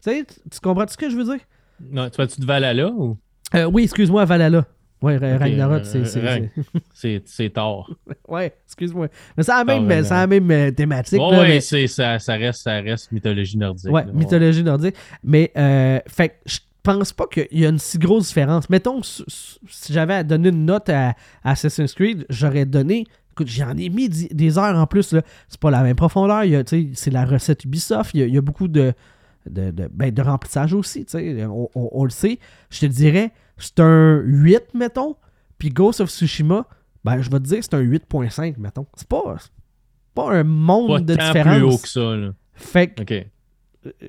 [0.01, 1.41] sais, tu tu comprends ce que je veux dire?
[1.91, 3.17] Non, tu vas-tu de Valhalla ou?
[3.55, 4.67] Euh, oui, excuse-moi, Valhalla.
[5.05, 6.05] Ouais, Ra- Ok, Ragnarok, euh, c'est.
[6.93, 7.91] c'est- c'est- tard?
[8.29, 9.09] Ouais, excuse-moi.
[9.37, 11.21] Mais c'est la même, c'est la même euh, thématique.
[11.21, 13.91] Ouais, là, ouais, mais- c'est- ça, ça, reste, ça reste mythologie nordique.
[13.93, 14.13] Ouais, là.
[14.13, 14.95] mythologie nordique.
[15.23, 18.69] Mais, euh, fait je pense pas qu'il y a une si grosse différence.
[18.69, 23.07] Mettons, si j'avais à donner une note à Assassin's Creed, j'aurais donné.
[23.33, 25.13] Écoute, j'en ai mis des heures en plus.
[25.13, 25.23] là.
[25.49, 26.45] C'est pas la même profondeur.
[26.45, 28.11] il y a, tu sais, C'est la recette Ubisoft.
[28.15, 28.93] Il y a, il y a beaucoup de,
[29.49, 31.05] de, de, ben, de remplissage aussi.
[31.05, 31.45] tu sais.
[31.47, 32.39] On, on- on le sait.
[32.71, 35.17] Je te dirais, c'est un 8, mettons.
[35.59, 36.67] Puis Ghost of Tsushima,
[37.05, 38.87] ben, je vais te dire, c'est un 8.5, mettons.
[38.95, 39.37] C'est pas,
[40.15, 41.55] pas un monde Pas de tant différence.
[41.57, 42.17] plus haut que ça.
[42.17, 42.31] Là.
[42.55, 43.27] Fait que OK.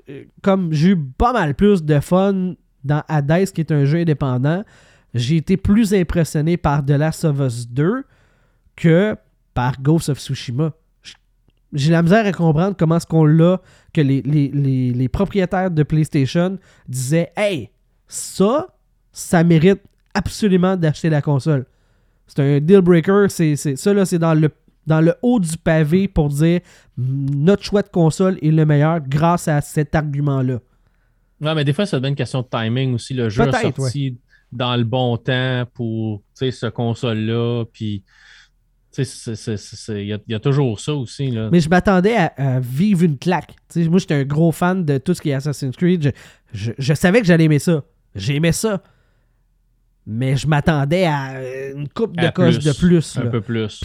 [0.09, 3.99] euh, comme j'ai eu pas mal plus de fun dans Hades, qui est un jeu
[3.99, 4.63] indépendant,
[5.13, 8.03] j'ai été plus impressionné par The Last of Us 2
[8.75, 9.15] que
[9.53, 10.73] par Ghost of Tsushima.
[11.75, 13.61] J'ai la misère à comprendre comment est-ce qu'on l'a,
[13.93, 16.57] que les, les- les- les propriétaires de PlayStation
[16.87, 17.69] disaient Hey,
[18.07, 18.67] ça,
[19.11, 19.81] ça mérite
[20.13, 21.65] absolument d'acheter la console.
[22.27, 23.25] C'est un deal breaker.
[23.29, 24.49] C'est, ça, là, c'est dans le,
[24.87, 26.61] dans le haut du pavé pour dire
[26.97, 30.59] notre choix de console est le meilleur grâce à cet argument-là.
[31.41, 33.13] Ouais, mais des fois, ça devient une question de timing aussi.
[33.13, 34.17] Le jeu est sorti
[34.51, 37.65] dans le bon temps pour tu sais, ce console-là.
[37.73, 38.03] Puis,
[38.99, 41.31] il y, a- il y a toujours ça aussi.
[41.31, 41.49] Là.
[41.51, 43.55] Mais je m'attendais à, à vivre une claque.
[43.75, 46.03] Moi, j'étais un gros fan de tout ce qui est Assassin's Creed.
[46.03, 46.11] Je,
[46.53, 47.83] je- je savais que j'allais aimer ça.
[48.15, 48.81] J'aimais ça.
[50.07, 51.41] Mais je m'attendais à
[51.73, 53.17] une coupe de plus, de plus.
[53.17, 53.29] Un là.
[53.31, 53.81] peu plus.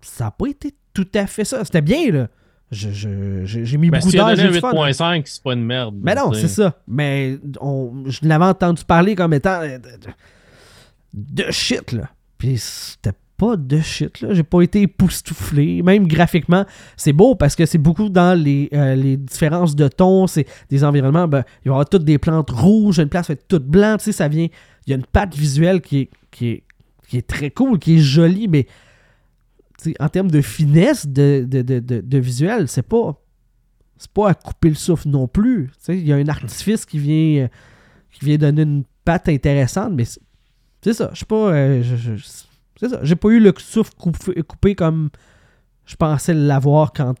[0.00, 1.64] Ça n'a pas été tout à fait ça.
[1.64, 2.28] C'était bien, là.
[2.72, 4.34] Je- je- J'ai mis Ben, beaucoup si d'heures.
[4.36, 4.72] j'ai un du fun.
[4.72, 5.96] 8.5, c'est pas une merde.
[6.02, 6.80] Mais non, c'est ça.
[6.86, 9.78] Mais on, je l'avais entendu parler comme étant euh,
[11.14, 12.08] de shit, là.
[12.38, 14.34] Puis c'était pas de shit, là.
[14.34, 15.82] J'ai pas été époustouflé.
[15.82, 20.26] Même graphiquement, c'est beau parce que c'est beaucoup dans les, euh, les différences de tons.
[20.26, 23.32] C'est des environnements, ben, il va y avoir toutes des plantes rouges, une place va
[23.32, 24.48] être toute blanche, ça vient...
[24.86, 26.62] Il y a une patte visuelle qui est, qui est,
[27.08, 28.66] qui est très cool, qui est jolie, mais
[29.98, 33.16] en termes de finesse de, de, de, de- visuel, c'est pas
[33.96, 35.70] c'est pas à couper le souffle non plus.
[35.88, 37.48] Il y a un artifice qui vient, euh,
[38.10, 41.10] qui vient donner une patte intéressante, mais c'est ça.
[41.14, 41.52] Je sais pas.
[41.52, 41.82] euh,
[42.80, 43.00] c'est ça.
[43.02, 45.10] J'ai pas eu le souffle coupé, coupé comme
[45.84, 47.14] je pensais l'avoir quand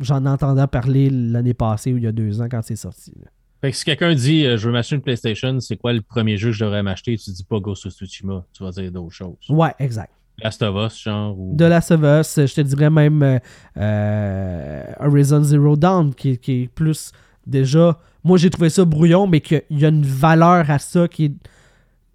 [0.00, 3.12] j'en entendais parler l'année passée ou il y a deux ans quand c'est sorti.
[3.22, 3.30] là.
[3.60, 6.36] Fait que si quelqu'un dit euh, je veux m'acheter une PlayStation, c'est quoi le premier
[6.36, 7.16] jeu que je devrais m'acheter?
[7.16, 9.36] Tu dis pas Ghost of Tsushima, tu vas dire d'autres choses.
[9.48, 10.12] Ouais, exact.
[10.42, 11.38] Last of Us, genre.
[11.38, 11.56] Ou...
[11.56, 13.38] De Last of Us, je te dirais même euh,
[13.76, 17.10] euh, Horizon Zero Dawn, qui, qui est plus
[17.46, 17.98] déjà.
[18.22, 21.32] Moi, j'ai trouvé ça brouillon, mais qu'il y a une valeur à ça qui est.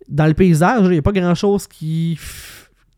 [0.09, 2.19] Dans le paysage, il n'y a pas grand chose qui,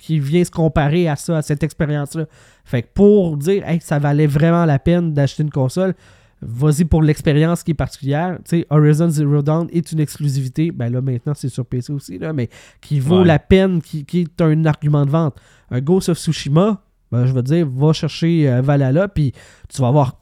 [0.06, 2.26] qui vient se comparer à ça, à cette expérience-là.
[2.64, 5.96] Fait que pour dire, hey, ça valait vraiment la peine d'acheter une console,
[6.42, 8.38] vas-y pour l'expérience qui est particulière.
[8.48, 10.72] Tu sais, Horizon Zero Dawn est une exclusivité.
[10.72, 12.50] Ben là, maintenant, c'est sur PC aussi, là, mais
[12.82, 13.26] qui vaut Ouais.
[13.26, 15.36] la peine, qui, qui est un argument de vente.
[15.72, 19.32] Un Ghost of Tsushima, ben, je veux dire, va chercher euh, Valhalla, puis
[19.70, 20.20] tu vas avoir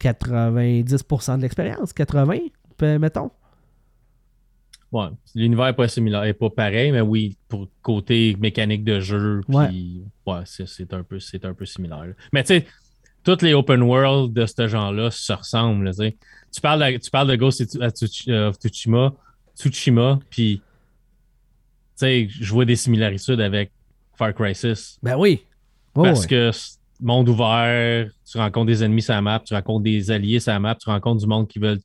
[0.00, 1.92] 90% de l'expérience.
[1.92, 2.38] 80,
[2.76, 3.30] pe- mettons.
[4.92, 9.40] Ouais, l'univers n'est pas similaire, est pas pareil, mais oui, pour côté mécanique de jeu,
[9.48, 12.04] puis ouais, c'est, c'est un peu, c'est un peu similaire.
[12.04, 12.12] là.
[12.32, 12.66] Mais tu sais,
[13.24, 15.84] toutes les open world de ce genre-là se ressemblent.
[15.84, 17.92] là, tu parles, de, tu parles de Ghost of
[18.28, 19.14] of Tsushima,
[19.56, 20.62] Tsushima, puis tu
[21.96, 23.72] sais, je vois des similarités avec
[24.14, 24.98] Far Cry 6.
[25.02, 25.42] Ben oui.
[25.94, 26.26] Oh, parce ouais.
[26.26, 26.50] que
[27.00, 30.60] monde ouvert, tu rencontres des ennemis sur la map, tu rencontres des alliés sur la
[30.60, 31.80] map, tu rencontres du monde qui veulent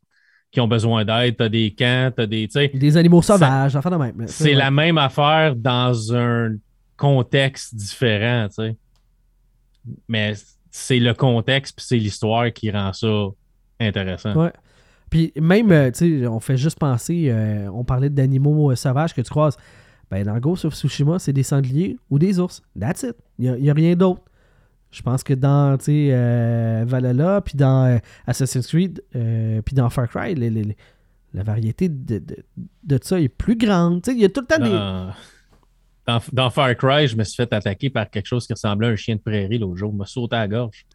[0.51, 2.47] qui ont besoin d'aide, t'as des camps, t'as des.
[2.47, 4.27] Des animaux sauvages, enfin de même.
[4.27, 6.55] C'est la même affaire dans un
[6.95, 8.75] contexte différent, tu sais.
[10.07, 10.33] Mais
[10.71, 13.27] c'est le contexte puis c'est l'histoire qui rend ça
[13.79, 14.33] intéressant.
[14.35, 14.51] Ouais.
[15.09, 19.13] Puis même, euh, tu sais, on fait juste penser, euh, on parlait d'animaux euh, sauvages
[19.13, 19.55] que tu croises.
[20.09, 22.61] Ben, dans Ghost of Tsushima, c'est des sangliers ou des ours.
[22.79, 23.15] That's it.
[23.39, 24.21] Il n'y a, rien d'autre.
[24.91, 30.07] Je pense que dans, euh, Valhalla, puis dans euh, Assassin's Creed, euh, puis dans Far
[30.09, 30.77] Cry, les- les- les-
[31.33, 32.37] la variété de, de,
[32.83, 34.01] de ça est plus grande.
[34.07, 34.71] Il y a tout le temps des...
[36.31, 38.95] Dans, Far Cry, je me suis fait attaquer par quelque chose qui ressemblait à un
[38.95, 39.91] chien de prairie l'autre jour.
[39.93, 40.85] Il m'a sauté à la gorge.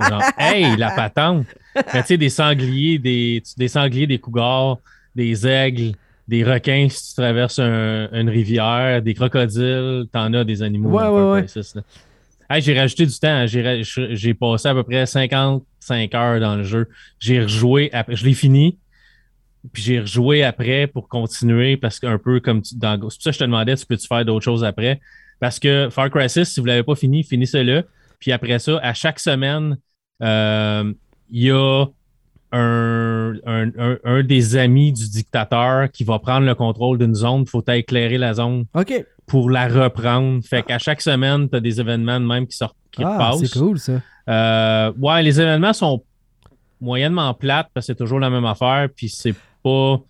[0.00, 1.44] Genre, hey, la patente!
[1.92, 4.78] Mais tu sais, des sangliers, des, des sangliers, des cougars,
[5.14, 5.92] des aigles,
[6.26, 11.08] des requins si tu traverses un- une rivière, des crocodiles, t'en as des animaux Ouais,
[11.08, 11.40] ouais, ouais.
[11.46, 11.82] Cry 6, là.
[12.58, 13.46] J'ai rajouté du temps.
[13.46, 16.88] J'ai ra- J'ai passé à peu près 55 heures dans le jeu.
[17.18, 17.90] J'ai rejoué.
[17.92, 18.78] après- Je l'ai fini.
[19.72, 22.62] Puis j'ai rejoué après pour continuer parce qu'un peu comme.
[22.62, 25.00] C'est pour ça que je te demandais, tu peux-tu faire d'autres choses après?
[25.40, 27.84] Parce que Far Cry 6, si vous ne l'avez pas fini, finissez-le.
[28.20, 29.76] Puis après ça, à chaque semaine,
[30.22, 30.92] euh,
[31.30, 31.86] il y a
[32.52, 37.42] un- un des amis du dictateur qui va prendre le contrôle d'une zone.
[37.42, 39.04] Il faut éclairer la zone OK.
[39.26, 40.42] Pour la reprendre.
[40.44, 43.48] Fait qu'à chaque semaine, tu as des événements de même qui sortent, qui Ah, repassent.
[43.50, 44.00] c'est cool, ça.
[44.28, 46.02] Euh, ouais, les événements sont
[46.80, 50.00] moyennement plates parce que c'est toujours la même affaire, puis c'est pas.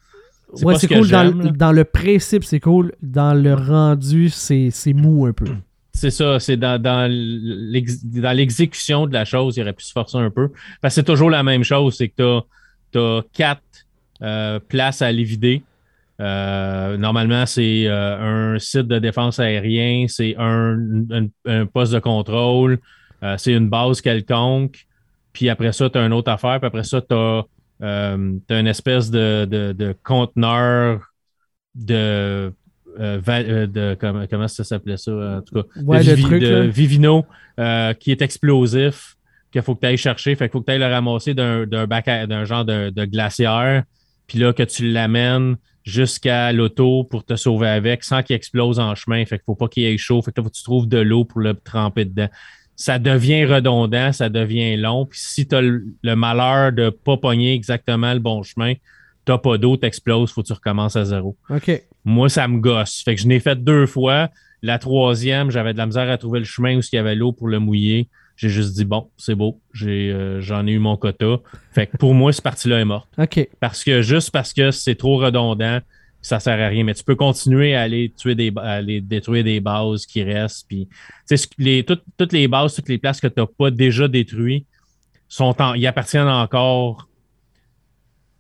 [0.55, 1.09] C'est Ouais, c'est ce cool.
[1.11, 1.51] Dans, le- là.
[1.51, 2.93] dans le principe, c'est cool.
[3.03, 5.47] Dans le rendu, c'est mou un peu.
[5.93, 7.09] C'est ça, c'est dans, dans
[8.33, 10.49] l'exécution de la chose, il aurait pu se forcer un peu.
[10.81, 12.41] Parce que c'est toujours la même chose, c'est que
[12.93, 13.63] tu as, quatre
[14.23, 15.63] euh, places à aller vider.
[16.21, 20.79] Euh, normalement, c'est euh, un site de défense aérien, c'est un,
[21.11, 22.79] un- un poste de contrôle,
[23.23, 24.87] euh, c'est une base quelconque.
[25.33, 26.61] Puis après ça, tu as une autre affaire.
[26.61, 27.45] Puis après ça, tu as,
[27.81, 31.01] une espèce de, de, de conteneur
[31.75, 32.53] de,
[32.97, 36.61] de comment, comment ça s'appelait ça en tout cas Ouais, de, le Vivi- truc, de.
[36.63, 37.27] Vivino
[37.99, 39.17] qui est explosif
[39.53, 42.45] qu'il faut que tu ailles chercher fait qu'il faut que tu ailles le ramasser d'un
[42.45, 43.83] genre de, de glacière
[44.29, 48.95] puis là que tu l'amènes jusqu'à l'auto pour te sauver avec sans qu'il explose en
[48.95, 50.89] chemin fait qu'il faut pas qu'il ait chaud fait que là, faut que tu trouves
[50.89, 52.29] de l'eau pour le tremper dedans
[52.77, 55.07] ça devient redondant, ça devient long.
[55.07, 58.75] Puis si tu as le, malheur de pas pogner exactement le bon chemin,
[59.25, 61.37] t'as pas d'eau, t'exploses, faut que tu recommences à zéro.
[61.51, 61.83] OK.
[62.05, 63.03] Moi, ça me gosse.
[63.05, 64.29] Fait que je n'ai fait deux fois.
[64.63, 67.33] La troisième, j'avais de la misère à trouver le chemin où il y avait l'eau
[67.33, 68.09] pour le mouiller.
[68.37, 71.37] J'ai juste dit, bon, c'est beau, j'ai, euh, j'en ai eu mon quota.
[71.73, 73.09] Fait que pour moi, cette partie-là est morte.
[73.17, 73.49] OK.
[73.61, 75.79] Parce que juste parce que c'est trop redondant,
[76.21, 76.83] ça sert à rien.
[76.85, 80.67] Mais tu peux continuer à aller tuer des, à aller détruire des bases qui restent.
[80.69, 80.89] Puis,
[81.59, 84.67] les, toutes, toutes les bases, toutes les places que tu n'as pas déjà détruites,
[85.29, 87.09] sont en, ils appartiennent encore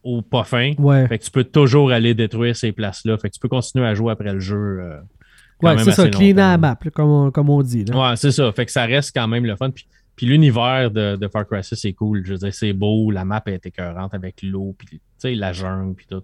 [0.02, 0.72] aux pas fins.
[0.78, 1.07] Ouais.
[1.09, 3.16] Fait que tu peux toujours aller détruire ces places-là.
[3.18, 4.57] Fait que tu peux continuer à jouer après le jeu.
[4.80, 4.98] euh,
[5.64, 6.37] quand Ouais, même c'est ça, clean longtemps.
[6.37, 7.85] la map, comme, on, comme on dit.
[7.85, 8.11] Là.
[8.11, 8.53] Ouais, c'est ça.
[8.53, 9.70] Fait que ça reste quand même le fun.
[9.70, 12.22] Puis, puis l'univers de, de Far Cry 6, c'est cool.
[12.24, 13.11] Je veux dire, c'est beau.
[13.11, 16.22] La map est écœurante avec l'eau, puis la jungle, puis tout.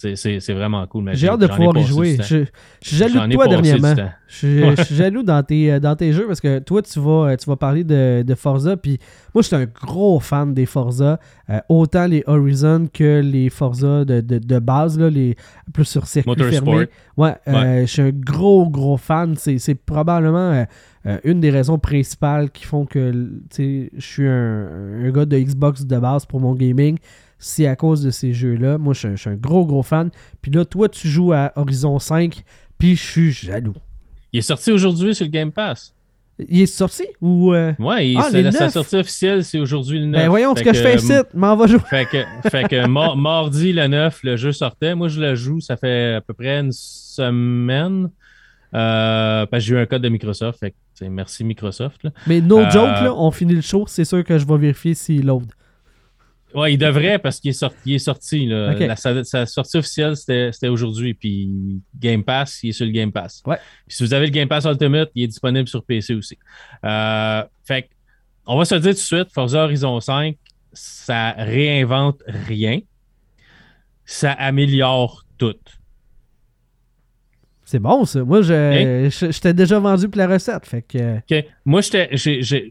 [0.00, 1.10] C'est, vraiment cool.
[1.14, 2.18] J'ai hâte de pouvoir y jouer.
[2.22, 2.44] Je,
[2.80, 3.94] je suis jaloux de toi dernièrement.
[4.28, 7.00] Je, suis- je suis jaloux dans tes, euh, dans tes jeux parce que toi, tu
[7.00, 8.76] vas, tu vas parler de, de Forza.
[8.76, 8.98] Puis
[9.34, 11.18] moi, je suis un gros fan des Forza.
[11.50, 15.34] euh, autant les Horizon que les Forza de, de, de base, là, les,
[15.74, 16.64] plus sur circuit Motorsport.
[16.74, 16.86] fermé.
[17.16, 19.34] Ouais, euh, je suis un gros, gros fan.
[19.36, 20.64] C'est probablement euh,
[21.06, 24.68] euh, une des raisons principales qui font que je suis un,
[25.04, 26.98] un gars de Xbox de base pour mon gaming.
[27.38, 28.78] C'est à cause de ces jeux-là.
[28.78, 30.10] Moi, je suis un- je suis un gros, gros fan.
[30.42, 32.42] Puis là, toi, tu joues à Horizon 5,
[32.78, 33.74] puis je suis jaloux.
[34.32, 35.94] Il est sorti aujourd'hui sur le Game Pass.
[36.48, 37.52] Il est sorti ou.
[37.52, 40.20] euh, Ouais, il- Ah, la- sa sortie officielle, c'est aujourd'hui le 9.
[40.22, 41.80] Ben voyons ce Fait que je fais ici, m'en va jouer.
[41.90, 44.94] Fait que, fait que mar- mardi le 9, le jeu sortait.
[44.94, 48.10] Moi, je le joue, ça fait à peu près une semaine.
[48.74, 50.58] Euh, parce que j'ai eu un code de Microsoft.
[50.60, 52.04] Fait que, merci Microsoft.
[52.04, 52.10] là.
[52.26, 54.94] Mais no Euh, joke, là, on finit le show, c'est sûr que je vais vérifier
[54.94, 55.46] s'il load.
[56.54, 57.76] Ouais, il devrait parce qu'il est sorti.
[57.84, 58.72] Il est sorti là.
[58.72, 58.80] Ok.
[58.80, 61.14] La- sa, sa sortie officielle, c'était aujourd'hui.
[61.14, 63.42] Puis Game Pass, il est sur le Game Pass.
[63.46, 63.58] Ouais.
[63.86, 66.38] Puis si vous avez le Game Pass Ultimate, il est disponible sur PC aussi.
[66.84, 67.90] Euh, fait
[68.46, 70.36] on va se le dire tout de suite, Forza Horizon 5,
[70.72, 72.80] ça réinvente rien.
[74.06, 75.54] Ça améliore tout.
[77.66, 78.24] C'est bon, ça.
[78.24, 80.64] Moi, je, t'ai déjà vendu pour la recette.
[80.64, 81.18] Fait que.
[81.18, 81.44] OK.
[81.66, 81.82] Moi,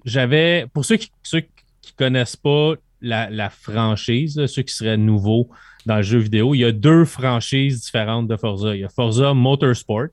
[0.04, 0.66] j'avais.
[0.74, 1.42] Pour ceux qui ceux
[1.80, 5.50] qui connaissent pas la, la franchise, là, ceux qui seraient nouveaux
[5.86, 8.76] dans le jeu vidéo, il y a deux franchises différentes de Forza.
[8.76, 10.08] Il y a Forza Motorsport,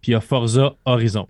[0.00, 1.28] puis il y a Forza Horizon.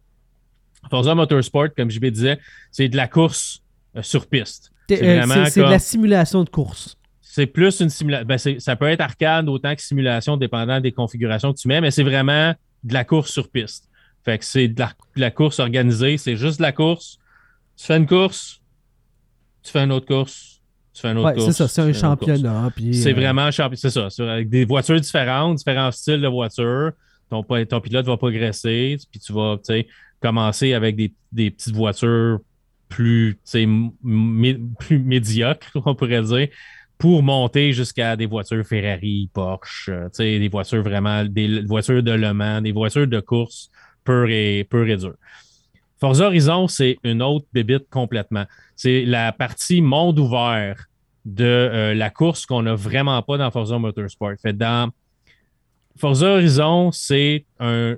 [0.89, 2.39] Forza Motorsport, comme je disais,
[2.71, 3.63] c'est de la course
[3.97, 4.73] euh, sur piste.
[4.89, 6.97] C'est euh, de la simulation de course.
[7.21, 8.27] C'est plus une simulation.
[8.27, 11.91] Ben, ça peut être arcade autant que simulation, dépendant des configurations que tu mets, mais
[11.91, 13.89] c'est vraiment de la course sur piste.
[14.25, 14.83] Fait que c'est de
[15.17, 17.19] la, course organisée, c'est juste de la course.
[17.77, 18.61] Tu fais une course,
[19.63, 20.58] tu fais une autre course,
[21.01, 21.47] fais une autre course.
[21.47, 22.71] C'est ça, c'est un championnat.
[22.93, 24.33] C'est euh, vraiment un championnat, c'est ça.
[24.33, 26.93] Avec des voitures différentes, différents styles de voitures.
[27.31, 29.57] Ton, ton pilote va progresser, puis tu vas
[30.21, 32.41] commencer avec des, des petites voitures
[32.89, 33.39] plus,
[34.79, 36.49] plus médiocres, on pourrait dire,
[36.97, 42.33] pour monter jusqu'à des voitures Ferrari, Porsche, euh, des voitures vraiment, des voitures de Le
[42.33, 43.71] Mans, des voitures de course
[44.05, 45.15] pure et, pure et dure.
[46.01, 48.45] Forza Horizon, c'est une autre bébite complètement.
[48.77, 50.88] C'est la partie monde ouvert
[51.29, 54.35] de euh, la course qu'on n'a vraiment pas dans Forza Motorsport.
[54.41, 54.91] Fait dans
[55.97, 57.97] Forza Horizon, c'est un,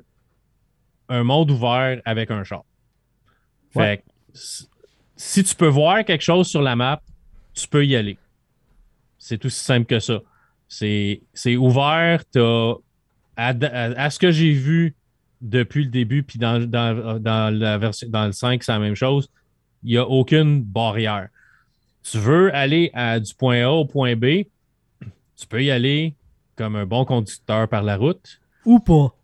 [1.08, 2.64] un monde ouvert avec un char.
[3.72, 4.02] Fait
[5.16, 7.00] si tu peux voir quelque chose sur la map,
[7.54, 8.16] tu peux y aller.
[9.18, 10.20] C'est aussi simple que ça.
[10.66, 11.20] C'est
[11.56, 12.22] ouvert.
[13.36, 14.94] à, ce que j'ai vu
[15.40, 19.28] depuis le début, puis dans, la version, dans le 5, c'est la même chose.
[19.82, 21.28] Il n'y a aucune barrière.
[22.02, 24.44] Tu veux aller à, du point A au point B,
[25.36, 26.14] tu peux y aller
[26.56, 28.40] comme un bon conducteur par la route.
[28.64, 29.14] Ou pas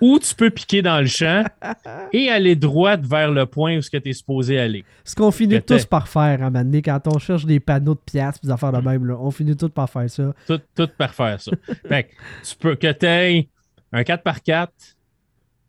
[0.00, 1.44] ou tu peux piquer dans le champ
[2.12, 4.84] et aller droit vers le point où tu es supposé aller.
[5.04, 8.40] Ce qu'on finit tous par faire à un quand on cherche des panneaux de pièces
[8.42, 10.34] des affaires de même, là, on finit tous par faire ça.
[10.46, 11.52] Tout, tout par faire ça.
[11.88, 12.08] fait
[12.42, 13.48] tu peux que tu aies
[13.92, 14.68] un 4x4,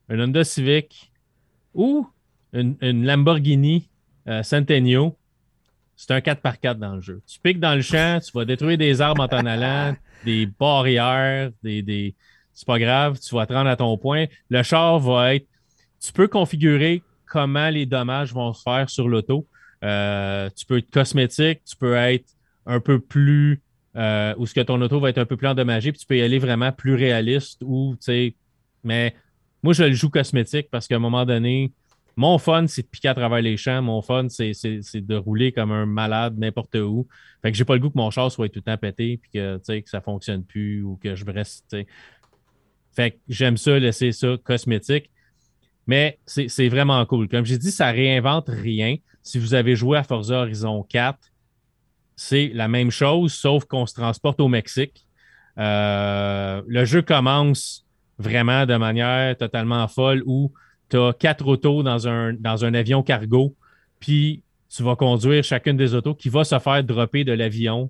[0.10, 1.12] un Honda Civic
[1.76, 2.08] ou
[2.54, 3.88] une, Lamborghini
[4.28, 5.12] euh, Centennial.
[5.96, 7.22] C'est un 4x4 dans le jeu.
[7.28, 11.52] Tu piques dans le champ, tu vas détruire des arbres en t'en allant, des barrières,
[11.64, 12.16] des
[12.54, 14.26] c'est pas grave, tu vas te rendre à ton point.
[14.50, 15.48] Le char va être.
[16.00, 19.48] Tu peux configurer comment les dommages vont se faire sur l'auto.
[19.84, 22.30] Euh, tu peux être cosmétique, tu peux être
[22.66, 23.62] un peu plus.
[23.96, 26.18] Euh, ou ce que ton auto va être un peu plus endommagé, puis tu peux
[26.18, 28.36] y aller vraiment plus réaliste ou, tu sais.
[28.84, 29.16] Mais
[29.62, 31.72] moi, je le joue cosmétique parce qu'à un moment donné,
[32.16, 33.82] mon fun, c'est de piquer à travers les champs.
[33.82, 37.08] Mon fun, c'est de rouler comme un malade n'importe où.
[37.42, 39.32] Fait que j'ai pas le goût que mon char soit tout le temps pété puis
[39.32, 41.76] que, que ça fonctionne plus ou que je reste.
[42.92, 45.10] Fait que j'aime ça, laisser ça cosmétique.
[45.88, 47.28] Mais c'est vraiment cool.
[47.28, 48.96] Comme j'ai dit, ça réinvente rien.
[49.22, 51.18] Si vous avez joué à Forza Horizon 4,
[52.16, 55.06] c'est la même chose, sauf qu'on se transporte au Mexique.
[55.58, 57.86] Euh, le jeu commence
[58.18, 60.54] vraiment de manière totalement folle où
[60.94, 63.56] tu as quatre autos dans un, dans un avion cargo,
[64.00, 67.90] puis tu vas conduire chacune des autos qui va se faire dropper de l'avion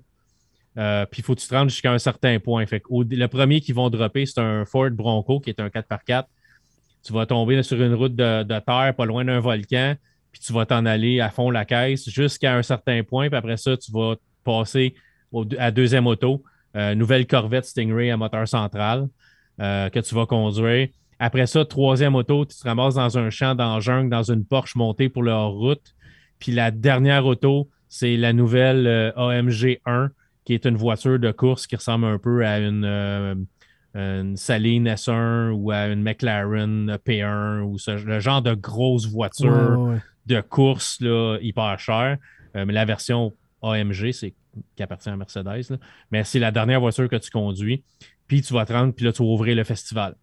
[0.76, 2.66] euh, puis il faut que tu te rendes jusqu'à un certain point.
[2.66, 6.24] Fait le premier qu'ils vont dropper, c'est un Ford Bronco qui est un 4x4.
[7.04, 9.94] Tu vas tomber sur une route de, terre pas loin d'un volcan,
[10.32, 13.28] puis tu vas t'en aller à fond la caisse jusqu'à un certain point.
[13.28, 14.94] Puis après ça, tu vas passer
[15.58, 16.42] à deuxième auto,
[16.76, 19.08] euh, nouvelle Corvette Stingray à moteur central
[19.60, 20.88] euh, que tu vas conduire.
[21.24, 24.76] Après ça, troisième auto, tu te ramasses dans un champ, dans jungle, dans une Porsche
[24.76, 25.94] montée pour leur route.
[26.38, 30.10] Puis la dernière auto, c'est la nouvelle AMG 1
[30.44, 33.34] qui est une voiture de course qui ressemble un peu à une, euh,
[33.94, 39.94] une Saline S1 ou à une McLaren P1 ou le genre de grosse voiture
[40.26, 42.18] de course là, hyper chère.
[42.54, 43.32] Euh, mais la version
[43.62, 44.34] AMG, c'est
[44.76, 45.78] qui appartient à Mercedes.
[46.10, 47.82] Mais c'est la dernière voiture que tu conduis.
[48.26, 50.16] Puis tu vas te rendre, puis là, tu vas ouvrir le festival.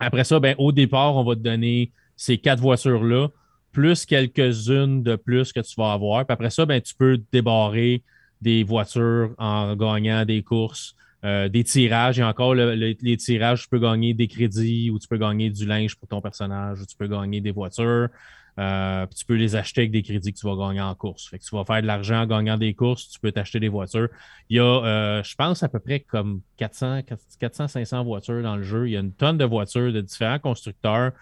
[0.00, 3.28] Après ça, ben, au départ, on va te donner ces quatre voitures-là,
[3.72, 6.26] plus quelques-unes de plus que tu vas avoir.
[6.26, 8.02] Puis après ça, ben, tu peux débarrer
[8.40, 12.18] des voitures en gagnant des courses, euh, des tirages.
[12.18, 15.94] Et encore, les tirages, tu peux gagner des crédits ou tu peux gagner du linge
[15.96, 18.08] pour ton personnage ou tu peux gagner des voitures.
[18.58, 21.28] Euh, tu peux les acheter avec des crédits que tu vas gagner en course.
[21.28, 23.68] Fait que tu vas faire de l'argent en gagnant des courses, tu peux t'acheter des
[23.68, 24.08] voitures.
[24.48, 27.02] Il y a, euh, je pense, à peu près comme 400,
[27.38, 28.88] 400, 500 voitures dans le jeu.
[28.88, 31.12] Il y a une tonne de voitures de différents constructeurs.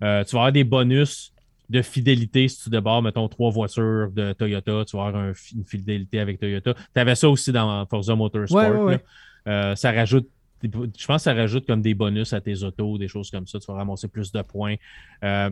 [0.00, 1.32] tu vas avoir des bonus
[1.70, 6.20] de fidélité si tu débarres, mettons, trois voitures de Toyota, tu vas avoir une fidélité
[6.20, 6.74] avec Toyota.
[6.74, 8.98] Tu avais ça aussi dans Forza Motorsport.
[9.46, 10.28] Euh, ça rajoute,
[10.62, 13.58] je pense que ça rajoute comme des bonus à tes autos, des choses comme ça.
[13.58, 14.76] Tu vas ramasser plus de points.
[15.22, 15.50] Euh,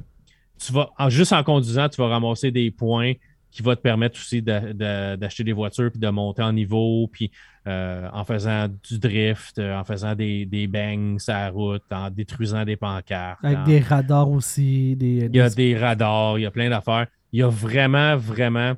[0.58, 3.12] tu vas, juste en conduisant, tu vas ramasser des points
[3.50, 7.30] qui va te permettre aussi d'acheter des voitures puis de monter en niveau, puis
[7.68, 12.64] euh, en faisant du drift, en faisant des, des bangs sur la route, en détruisant
[12.64, 13.38] des pancartes.
[13.44, 14.96] Avec des radars aussi.
[14.96, 17.06] Des, il y a des radars, il y a plein d'affaires.
[17.32, 18.74] Il y a vraiment, vraiment.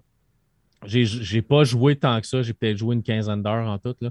[0.84, 3.96] J'ai pas joué tant que ça, j'ai peut-être joué une quinzaine d'heures en tout.
[4.02, 4.10] Là.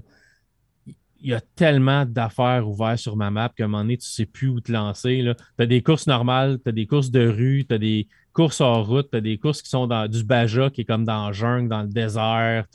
[1.20, 4.14] Il y a tellement d'affaires ouvertes sur ma map qu'à un moment donné, tu ne
[4.14, 5.24] sais plus où te lancer.
[5.56, 8.60] Tu as des courses normales, tu as des courses de rue, tu as des courses
[8.60, 11.28] hors route, tu as des courses qui sont dans du Baja, qui est comme dans
[11.28, 12.66] le jungle, dans le désert.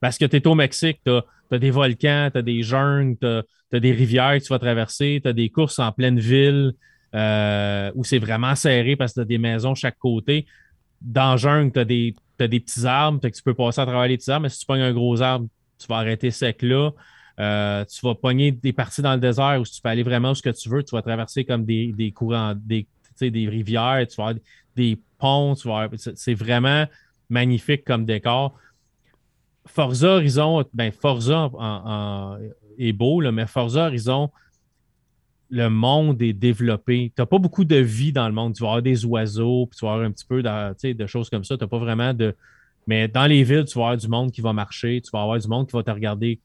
[0.00, 3.76] Parce que tu es au Mexique, tu as, des volcans, tu as des jungles, tu
[3.76, 6.72] as, des rivières que tu vas traverser, tu as des courses en pleine ville
[7.14, 10.46] euh, où c'est vraiment serré parce que tu as des maisons chaque côté.
[11.00, 14.30] Dans le jungle, tu as, des, petits arbres, tu peux passer à travers les petits
[14.30, 15.46] arbres, mais si tu pognes un gros arbre,
[15.78, 16.90] tu vas arrêter sec là.
[17.38, 20.34] Euh, tu vas pogner des parties dans le désert où tu peux aller vraiment où
[20.34, 20.82] ce que tu veux.
[20.82, 22.86] Tu vas traverser comme des, des courants, des,
[23.20, 24.42] des rivières, tu vas avoir
[24.76, 25.54] des ponts,
[26.14, 26.86] c'est vraiment
[27.28, 28.54] magnifique comme décor.
[29.66, 31.50] Forza Horizon, ben Forza
[32.78, 34.30] est beau, mais Forza Horizon,
[35.50, 37.12] le monde est développé.
[37.14, 38.54] Tu n'as pas beaucoup de vie dans le monde.
[38.54, 41.28] Tu vas avoir des oiseaux, puis tu vas avoir un petit peu de, de choses
[41.28, 41.56] comme ça.
[41.56, 42.34] Tu n'as pas vraiment de.
[42.86, 45.38] Mais dans les villes, tu vas avoir du monde qui va marcher, tu vas avoir
[45.38, 46.40] du monde qui va te regarder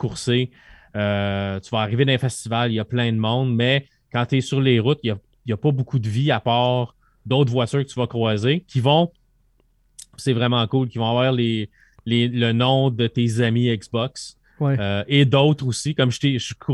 [0.00, 0.50] courser.
[0.96, 4.26] Euh, tu vas arriver dans un festival, il y a plein de monde, mais quand
[4.26, 5.14] tu es sur les routes, il
[5.46, 6.96] n'y a, pas beaucoup de vie à part
[7.26, 9.12] d'autres voitures que tu vas croiser qui vont,
[10.16, 14.36] c'est vraiment cool, qui vont avoir le nom de tes amis Xbox.
[14.62, 15.94] Euh, et d'autres aussi.
[15.94, 16.10] Comme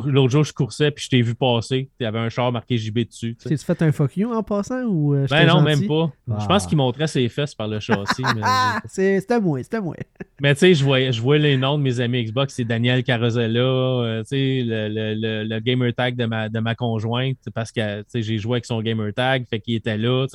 [0.07, 1.89] l'autre jour, je coursais puis je t'ai vu passer.
[2.01, 3.37] Il y avait un char marqué JB dessus.
[3.37, 6.11] T'es-tu fait un fuck you en passant ou euh, Ben non, même pas.
[6.27, 6.69] Je pense ah.
[6.69, 8.23] qu'il montrait ses fesses par le châssis.
[8.87, 9.95] c'était moi, c'était moi.
[10.41, 12.55] mais tu sais, je vois, je les noms de mes amis Xbox.
[12.55, 17.73] C'est Daniel Carosella, euh, le, le, le, gamer tag de ma, de ma conjointe parce
[17.73, 20.27] que j'ai joué avec son gamer tag, fait qu'il était là.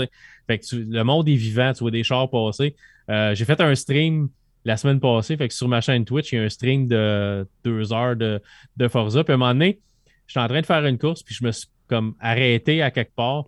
[0.47, 2.75] Fait que le monde est vivant, tu vois des chars passer.
[3.09, 4.29] j'ai fait un stream
[4.65, 5.37] la semaine passée.
[5.37, 8.41] Fait que sur ma chaîne Twitch, il y a un stream de deux heures de,
[8.77, 9.23] de Forza.
[9.23, 9.79] Puis à un moment donné,
[10.27, 13.15] j'étais en train de faire une course, puis je me suis comme arrêté à quelque
[13.15, 13.45] part.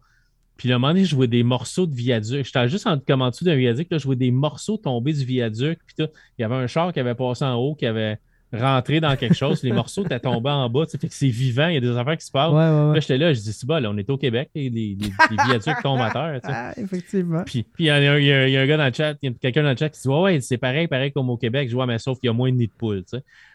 [0.58, 2.46] Puis à un moment donné, je vois des morceaux de viaduc.
[2.46, 5.80] J'étais juste en, comme dessous d'un viaduc, là, je vois des morceaux tomber du viaduc.
[5.86, 6.12] Puis tout.
[6.38, 8.20] il y avait un char qui avait passé en haut, qui avait
[8.54, 9.64] rentré dans quelque chose.
[9.64, 10.86] les morceaux étaient tombés en bas.
[10.90, 12.54] Fait que c'est vivant, il y a des affaires qui se passent.
[12.54, 15.38] Là, j'étais là, je dis, c'est bon, là, on est au Québec, et les, les,
[15.46, 16.40] viaducs tombent à terre.
[16.44, 17.44] Ah, effectivement.
[17.46, 19.78] Puis il y, a un gars dans le chat, il y a quelqu'un dans le
[19.78, 21.70] chat qui dit, ouais, ouais, c'est pareil, pareil comme au Québec.
[21.70, 23.04] Je vois, mais sauf qu'il y a moins de nids de poules.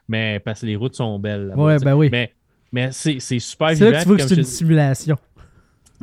[0.09, 1.53] Mais parce que les routes sont belles.
[1.57, 2.09] ouais, ben oui.
[2.11, 2.33] Mais,
[2.73, 3.79] mais c'est super vivant.
[3.79, 5.17] C'est là que tu vois que c'est une simulation.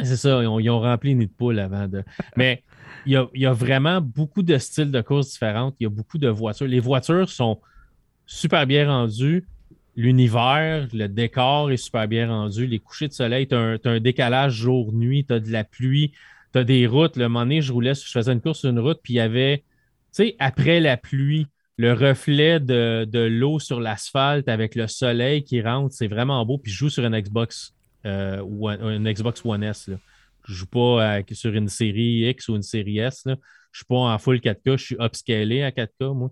[0.04, 2.04] C'est ça, ils ont, rempli les nids de poules avant de.
[2.36, 2.64] Mais
[3.06, 5.76] il y, a, il y a vraiment beaucoup de styles de courses différentes.
[5.80, 6.68] Il y a beaucoup de voitures.
[6.68, 7.60] Les voitures sont
[8.26, 9.46] super bien rendues
[9.96, 12.68] l'univers, le décor est super bien rendu.
[12.68, 16.12] Les couchers de soleil, tu as, un décalage jour-nuit, tu as de la pluie,
[16.54, 17.18] tu as des routes.
[17.18, 19.22] Le moment donné, je roulais, je faisais une course sur une route, puis il y
[19.22, 19.64] avait, tu
[20.12, 21.48] sais, après la pluie,
[21.78, 26.58] le reflet de, l'eau sur l'asphalte avec le soleil qui rentre, c'est vraiment beau.
[26.58, 27.74] Puis je joue sur une Xbox,
[28.06, 29.90] euh, ou une Xbox One S.
[30.48, 33.24] Je joue pas sur une série X ou une série S.
[33.26, 36.32] Je suis pas en full 4K, je suis upscalé à 4K, moi.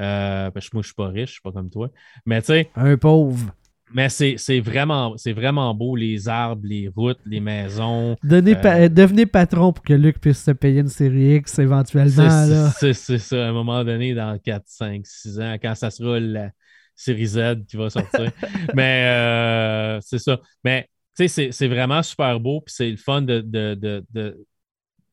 [0.00, 1.90] Euh, parce que moi, je suis pas riche, je suis pas comme toi.
[2.24, 2.70] Mais tu sais.
[2.76, 3.52] Un pauvre.
[3.94, 8.16] Mais c'est vraiment, vraiment beau, les arbres, les routes, les maisons.
[8.30, 12.70] Euh, devenez patron pour que Luc puisse se payer une série X éventuellement.
[12.78, 16.50] C'est ça, à un moment donné, dans 4, 5, 6 ans, quand ça sera la
[16.94, 18.30] série Z qui va sortir.
[18.74, 20.38] Mais euh, c'est ça.
[20.64, 23.74] Mais tu sais, c'est vraiment super beau, puis c'est le fun de, de,
[24.12, 24.46] de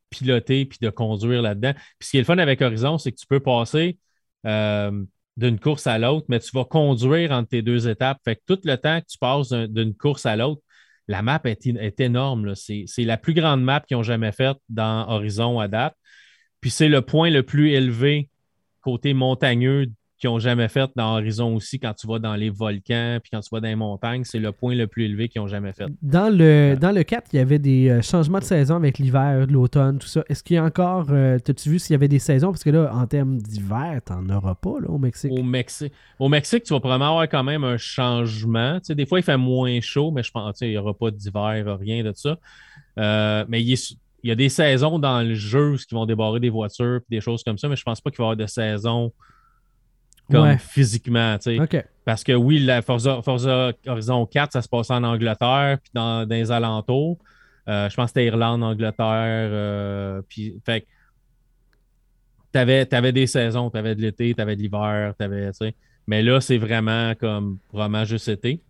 [0.10, 1.74] piloter puis de conduire là-dedans.
[2.00, 3.98] Puis ce qui est le fun avec Horizon, c'est que tu peux passer
[4.46, 5.04] euh,
[5.38, 8.20] d'une course à l'autre, mais tu vas conduire entre tes deux étapes.
[8.24, 10.62] Fait que tout le temps que tu passes d'une course à l'autre,
[11.08, 12.56] la map est, énorme.
[12.56, 15.96] C'est la plus grande map qu'ils ont jamais faite dans Horizon à date.
[16.62, 18.30] Puis c'est le point le plus élevé
[18.82, 19.88] côté montagneux
[20.18, 23.42] qu'ils n'ont jamais fait dans Horizon aussi, quand tu vas dans les volcans, puis quand
[23.42, 25.88] tu vas dans les montagnes, c'est le point le plus élevé qu'ils n'ont jamais fait.
[26.02, 29.46] Dans le, dans le 4, il y avait des euh, changements de saison avec l'hiver,
[29.50, 30.24] l'automne, tout ça.
[30.30, 32.52] Est-ce qu'il y a encore, euh, as-tu vu s'il y avait des saisons?
[32.52, 35.32] Parce que là, en termes d'hiver, tu n'en auras pas là, au Mexique.
[35.32, 38.80] Au Mexique, au Mexique, tu vas probablement avoir quand même un changement.
[38.80, 41.12] Tu sais, des fois, il fait moins chaud, mais je pense qu'il n'y aura pas
[41.12, 42.38] d'hiver, rien de ça.
[42.98, 43.78] Euh, mais il,
[44.24, 47.58] y a des saisons dans le jeu qui vont débarrer des voitures, des choses comme
[47.58, 49.12] ça, mais je pense pas qu'il va y avoir de saison
[50.32, 51.38] comme physiquement.
[51.38, 51.86] tu sais.
[52.06, 53.22] Parce que oui, la Forza,
[53.88, 57.18] Horizon 4, ça se passe en Angleterre, puis dans, dans les alentours.
[57.68, 59.50] Euh, je pense que c'était Irlande, Angleterre.
[59.52, 60.86] Euh, puis, fait
[62.54, 65.52] tu avais, avais, des saisons, tu avais de l'été, tu avais de l'hiver, tu avais,
[66.08, 68.62] mais là, c'est vraiment comme vraiment juste été.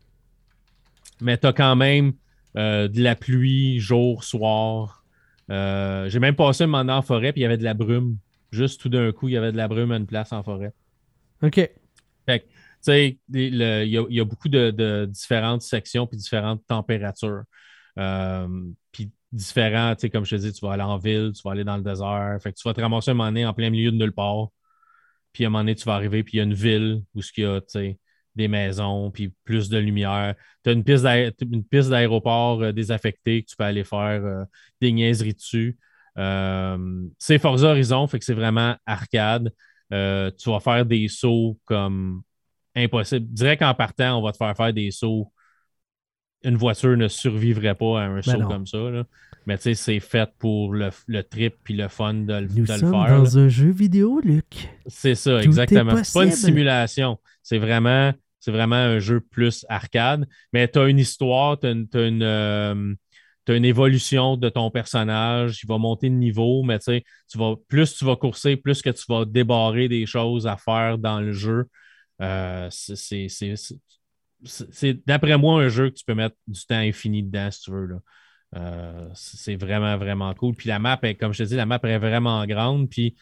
[1.21, 2.13] Mais tu as quand même
[2.57, 5.03] euh, de la pluie jour, soir.
[5.49, 8.17] J'ai même passé un moment en forêt, puis il y avait de la brume.
[8.51, 10.73] Juste tout d'un coup, il y avait de la brume à une place en forêt.
[11.41, 11.69] OK.
[12.25, 12.47] Fait
[12.85, 17.43] tu sais, il y, a beaucoup de, différentes sections puis différentes températures.
[17.97, 18.47] Euh,
[18.91, 21.51] puis différents, tu sais, comme je te dis, tu vas aller en ville, tu vas
[21.51, 22.37] aller dans le désert.
[22.43, 24.49] Fait que tu vas te ramasser un moment donné en plein milieu de nulle part.
[25.33, 27.21] Puis à un moment donné, tu vas arriver, puis il y a une ville où
[27.37, 27.99] il y a, tu sais,
[28.35, 30.35] des maisons, puis plus de lumière.
[30.63, 34.43] Tu as une piste d'aéroport euh, désaffectée que tu peux aller faire euh,
[34.81, 35.77] des niaiseries dessus.
[37.17, 39.51] c'est Forza Horizon, fait que c'est vraiment arcade.
[39.89, 42.23] Tu vas faire des sauts comme
[42.75, 43.25] impossible.
[43.27, 45.31] Direct en partant, on va te faire faire des sauts.
[46.43, 48.77] Une voiture ne survivrait pas à un ben saut comme ça.
[49.47, 50.91] Mais tu sais, c'est fait pour le,
[51.23, 53.17] trip puis le fun de, le, Nous de sommes faire.
[53.17, 54.69] dans un jeu vidéo, Luc.
[54.87, 56.03] C'est ça, exactement.
[56.03, 57.19] C'est pas une simulation.
[57.43, 58.11] C'est vraiment,
[58.47, 60.27] vraiment un jeu plus arcade.
[60.51, 62.23] Mais tu as une histoire, tu as, une.
[62.23, 62.93] Euh,
[63.53, 67.03] une évolution de ton personnage, il va monter de niveau, mais tu
[67.35, 71.19] vas, plus tu vas courser, plus que tu vas débarrer des choses à faire dans
[71.19, 71.67] le jeu.
[72.21, 73.29] Euh, c'est
[75.05, 77.99] d'après moi un jeu que tu peux mettre du temps infini dedans si tu veux.
[78.55, 80.55] Euh, c'est vraiment, vraiment cool.
[80.55, 82.89] Puis la map, est, comme je te dis, la map est vraiment grande.
[82.89, 83.15] Puis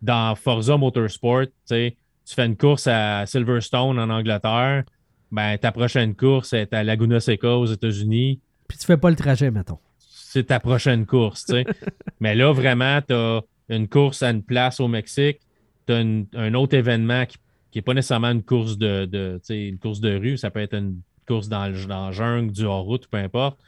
[0.00, 1.94] dans Forza Motorsport, tu
[2.26, 4.84] fais une course à Silverstone en Angleterre,
[5.30, 8.40] ben, ta prochaine course est à Laguna Seca aux États-Unis.
[8.68, 9.78] Puis tu fais pas le trajet, mettons.
[9.98, 11.64] C'est ta prochaine course, tu sais.
[12.20, 15.40] Mais là, vraiment, tu as une course à une place au Mexique,
[15.86, 17.38] tu as un autre événement qui
[17.74, 21.00] qui n'est pas nécessairement une course de, une course de rue, ça peut être une
[21.26, 23.58] course dans le, dans jungle, du hors-route, peu importe.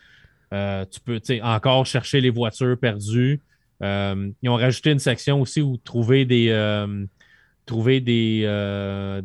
[0.54, 3.42] Euh, tu peux encore chercher les voitures perdues.
[3.82, 7.04] Euh, ils ont rajouté une section aussi où trouver des, euh,
[7.66, 8.42] trouver des,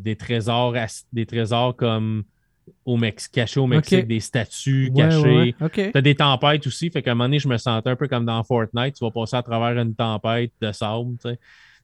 [0.00, 0.74] des, trésors,
[1.12, 2.24] des trésors comme
[2.84, 5.54] au Mexique, cachés au Mexique, des statues cachées.
[5.72, 6.90] Tu as des tempêtes aussi.
[6.90, 8.96] Fait qu'à un moment donné, je me sentais un peu comme dans Fortnite.
[8.96, 11.16] Tu vas passer à travers une tempête de sable.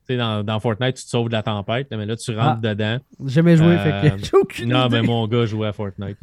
[0.09, 2.99] Dans, dans, Fortnite, tu te sauves de la tempête, mais là, tu rentres ah, dedans.
[3.27, 6.17] Jamais joué, fait que j'ai aucune Non, mais mon gars jouait à Fortnite.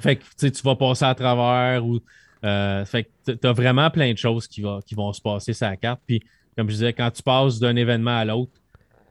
[0.00, 2.00] Fait que tu vas passer à travers ou.
[2.44, 5.54] Euh, fait que tu as vraiment plein de choses qui, va, qui vont se passer
[5.54, 6.00] sur la carte.
[6.06, 6.22] Puis,
[6.56, 8.52] comme je disais, quand tu passes d'un événement à l'autre,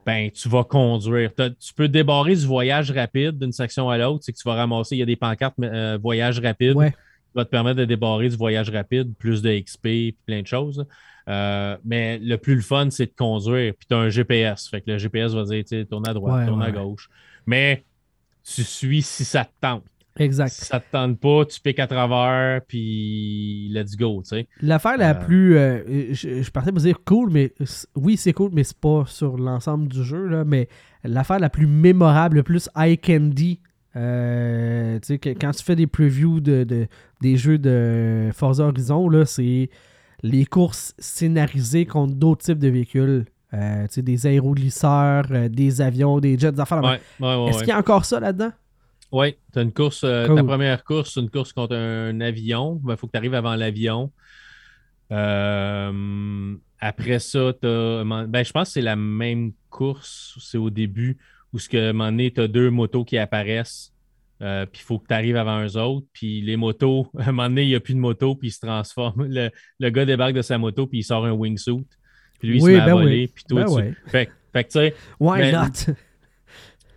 [0.04, 1.30] ben, tu vas conduire.
[1.34, 4.24] Tu peux débarrer du voyage rapide d'une section à l'autre.
[4.24, 6.92] C'est que tu vas ramasser, il y a des pancartes euh, voyage rapide qui
[7.34, 10.86] va te permettre de débarrer du voyage rapide, plus de XP, plein de choses.
[11.28, 13.72] Euh, mais le plus le fun, c'est de conduire.
[13.74, 14.68] Puis tu as un GPS.
[14.68, 17.08] Fait que le GPS va dire, tourne à droite, tourne à gauche.
[17.46, 17.84] Mais
[18.44, 19.84] tu suis si ça te tente.
[20.16, 20.50] Exact.
[20.50, 24.48] Si ça te tente pas, tu piques à travers, puis let's go, tu sais.
[24.60, 25.56] L'affaire la euh, plus...
[25.56, 27.52] Euh, je, partais pour dire cool, mais
[27.96, 30.68] oui, c'est cool, mais c'est pas sur l'ensemble du jeu, là, mais
[31.02, 33.60] l'affaire la plus mémorable, le plus eye candy,
[33.96, 36.86] euh, tu sais, quand tu fais des previews de,
[37.20, 39.68] des jeux de Forza Horizon, là, c'est
[40.22, 43.24] les courses scénarisées contre d'autres types de véhicules.
[43.52, 46.82] Euh, des aéroglisseurs, des avions, des jets, des affaires.
[47.20, 48.50] Est-ce qu'il y a encore ça là-dedans?
[49.14, 52.80] Oui, tu as une course, euh, ta première course, une course contre un avion.
[52.88, 54.10] Il faut que tu arrives avant l'avion.
[55.10, 61.16] après ça, ben, je pense que c'est la même course, c'est au début,
[61.52, 63.94] où ce que, à un moment donné, tu as deux motos qui apparaissent
[64.42, 66.06] euh, puis il faut que tu arrives avant eux autres.
[66.12, 68.52] Puis les motos, à un moment donné, il n'y a plus de moto, puis il
[68.52, 69.26] se transforme.
[69.28, 71.86] Le, le, gars débarque de sa moto, puis il sort un wingsuit.
[72.38, 73.28] Puis lui, il se met à ben voler.
[73.28, 74.10] Puis toi, ben tu...
[74.10, 74.94] fait, fait, que tu sais.
[75.20, 75.94] Why ben, not?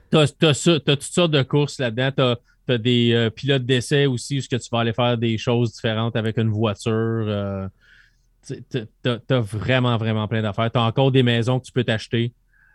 [0.10, 2.12] T'as as, toutes sortes de courses là-dedans.
[2.16, 2.36] T'as
[2.74, 6.16] as des euh, pilotes d'essai aussi, où que tu vas aller faire des choses différentes
[6.16, 6.94] avec une voiture.
[6.94, 7.68] Euh,
[9.04, 10.72] t'as as vraiment, vraiment plein d'affaires.
[10.72, 12.34] T'as encore des maisons que tu peux t'acheter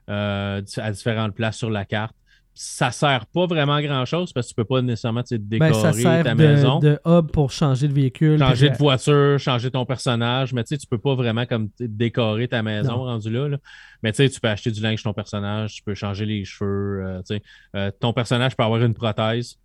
[0.09, 0.61] à
[0.91, 2.15] différentes places sur la carte
[2.55, 5.71] ça sert pas vraiment à grand chose parce que tu peux pas nécessairement te décorer
[5.71, 6.79] ben, ça sert ta de, maison.
[6.81, 8.39] de hub pour changer de véhicule.
[8.39, 12.49] Changer de voiture, changer ton personnage, mais tu sais, tu peux pas vraiment comme décorer
[12.49, 13.57] ta maison rendu là,
[14.03, 16.45] Mais tu sais, tu peux acheter du linge sur ton personnage, tu peux changer les
[16.45, 17.39] cheveux, euh.
[17.75, 19.59] Euh, ton personnage peut avoir une prothèse,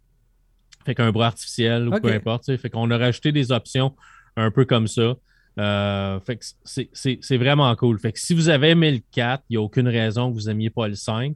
[0.85, 3.93] fait qu'un bras artificiel ou peu importe, fait qu'on a rajouté des options
[4.38, 5.15] un peu comme ça.
[5.59, 6.45] Euh, fait que
[6.93, 7.99] c'est vraiment cool.
[7.99, 10.45] Fait que si vous avez aimé le 4, il n'y a aucune raison que vous
[10.45, 11.35] n'aimiez pas le 5.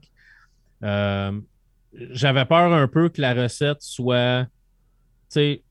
[0.83, 1.31] Euh,
[2.11, 4.49] j'avais peur un peu que la recette soit, tu
[5.29, 5.63] sais,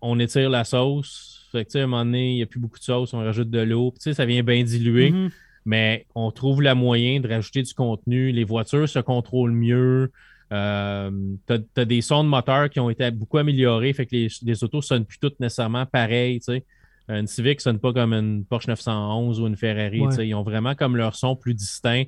[0.00, 1.48] on étire la sauce.
[1.52, 3.14] Fait que, tu sais, à un moment donné, il n'y a plus beaucoup de sauce,
[3.14, 3.92] on rajoute de l'eau.
[3.96, 5.10] Tu sais, ça vient bien diluer.
[5.10, 5.30] Mm-hmm.
[5.64, 8.30] Mais on trouve la moyen de rajouter du contenu.
[8.30, 10.12] Les voitures se contrôlent mieux.
[10.52, 11.10] Euh,
[11.48, 13.92] tu as, des sons de moteur qui ont été beaucoup améliorés.
[13.92, 16.38] Fait que les, les autos ne sonnent plus toutes nécessairement pareilles.
[16.38, 16.64] Tu sais.
[17.08, 20.02] Une Civic ne sonne pas comme une Porsche 911 ou une Ferrari.
[20.10, 20.28] Tu sais.
[20.28, 22.04] Ils ont vraiment comme leur son plus distinct.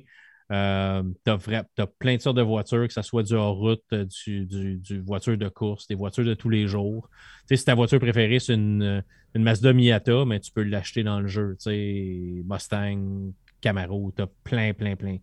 [0.51, 5.01] Euh, tu as, plein de sortes de voitures, que ce soit du hors-route, euh, du,
[5.01, 7.07] voiture de course, des voitures de tous les jours.
[7.41, 9.03] Tu sais, si ta voiture préférée, c'est une,
[9.35, 11.55] une, Mazda Miata, mais tu peux l'acheter dans le jeu.
[11.59, 13.31] Tu sais, Mustang,
[13.61, 15.17] Camaro, tu as plein, plein, plein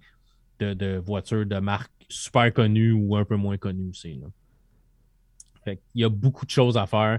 [0.60, 4.20] de, voitures de marques super connues ou un peu moins connues aussi.
[5.64, 7.18] Fait Il y a beaucoup de choses à faire.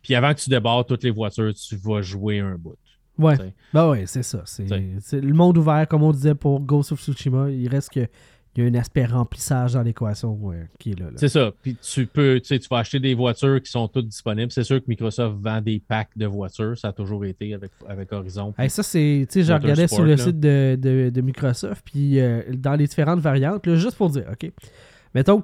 [0.00, 2.78] Puis avant que tu débarres toutes les voitures, tu vas jouer un bout.
[3.18, 3.36] Ouais.
[3.72, 4.42] Ben ouais, c'est ça.
[4.44, 7.50] C'est le monde ouvert, comme on disait pour Ghost of Tsushima.
[7.50, 8.06] Il reste que.
[8.56, 10.38] il y a un aspect remplissage dans l'équation
[10.78, 11.06] qui est là.
[11.16, 11.52] C'est ça.
[11.62, 14.52] Puis tu peux, tu sais, tu vas acheter des voitures qui sont toutes disponibles.
[14.52, 16.76] C'est sûr que Microsoft vend des packs de voitures.
[16.78, 18.54] Ça a toujours été avec, avec Horizon.
[18.68, 22.18] ça, c'est, tu sais, je regardais sur le site de, Microsoft, puis
[22.56, 24.50] dans les différentes variantes, juste pour dire, OK,
[25.14, 25.42] mettons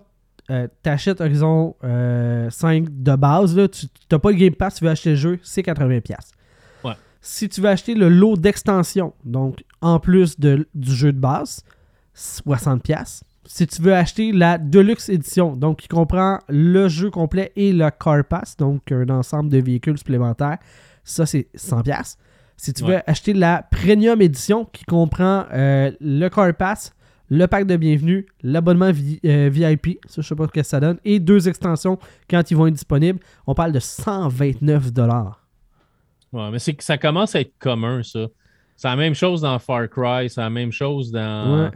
[0.51, 2.51] euh, tu achètes Horizon 5 euh,
[2.91, 5.63] de base, là, tu n'as pas le Game Pass, tu veux acheter le jeu, c'est
[5.63, 6.03] 80$.
[7.27, 11.65] Si tu veux acheter le lot d'extension, donc en plus de, du jeu de base,
[12.15, 13.23] 60$.
[13.47, 17.89] Si tu veux acheter la Deluxe Edition, donc qui comprend le jeu complet et le
[17.91, 20.59] Car Pass, donc un ensemble de véhicules supplémentaires,
[21.03, 22.17] ça c'est 100$.
[22.59, 26.93] Si tu veux acheter la Premium Edition qui comprend euh, le Car Pass,
[27.31, 30.99] le pack de bienvenue, l'abonnement VIP, euh, ça je sais pas ce que ça donne,
[31.07, 31.99] et deux extensions
[32.29, 33.21] quand ils vont être disponibles.
[33.47, 35.44] On parle de 129 dollars.
[36.35, 38.27] Ouais, mais c'est que ça commence à être commun, ça.
[38.77, 41.71] C'est la même chose dans Far Cry, c'est la même chose dans.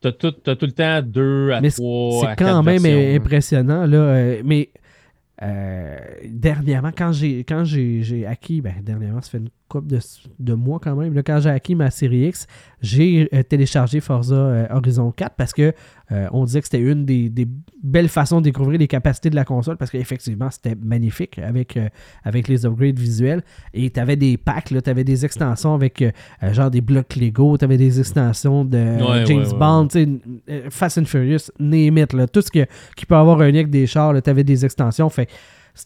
[0.00, 2.26] T'as tout, tout, le temps deux à trois.
[2.28, 2.84] C'est quand même
[3.16, 3.96] impressionnant, là.
[3.96, 4.70] Euh, mais
[5.42, 5.96] euh,
[6.26, 9.98] dernièrement, quand j'ai quand j'ai acquis, ben, dernièrement, ça fait une couple de,
[10.38, 12.46] de mois quand même, là, quand j'ai acquis ma série X,
[12.80, 15.72] j'ai euh, téléchargé Forza euh, Horizon 4 parce que
[16.12, 17.30] euh, on disait que c'était une des,
[17.82, 21.78] belles façons de découvrir les capacités de la console parce qu'effectivement, c'était magnifique avec,
[22.22, 23.42] avec les upgrades visuels.
[23.72, 26.04] Et tu avais des packs, tu avais des extensions avec
[26.52, 29.88] genre des blocs Lego, tu avais des extensions de James Bond,
[30.70, 34.14] Fast and Furious, name it, tout ce qui peut avoir un lien avec des chars,
[34.22, 35.08] tu avais des extensions.
[35.08, 35.28] Fait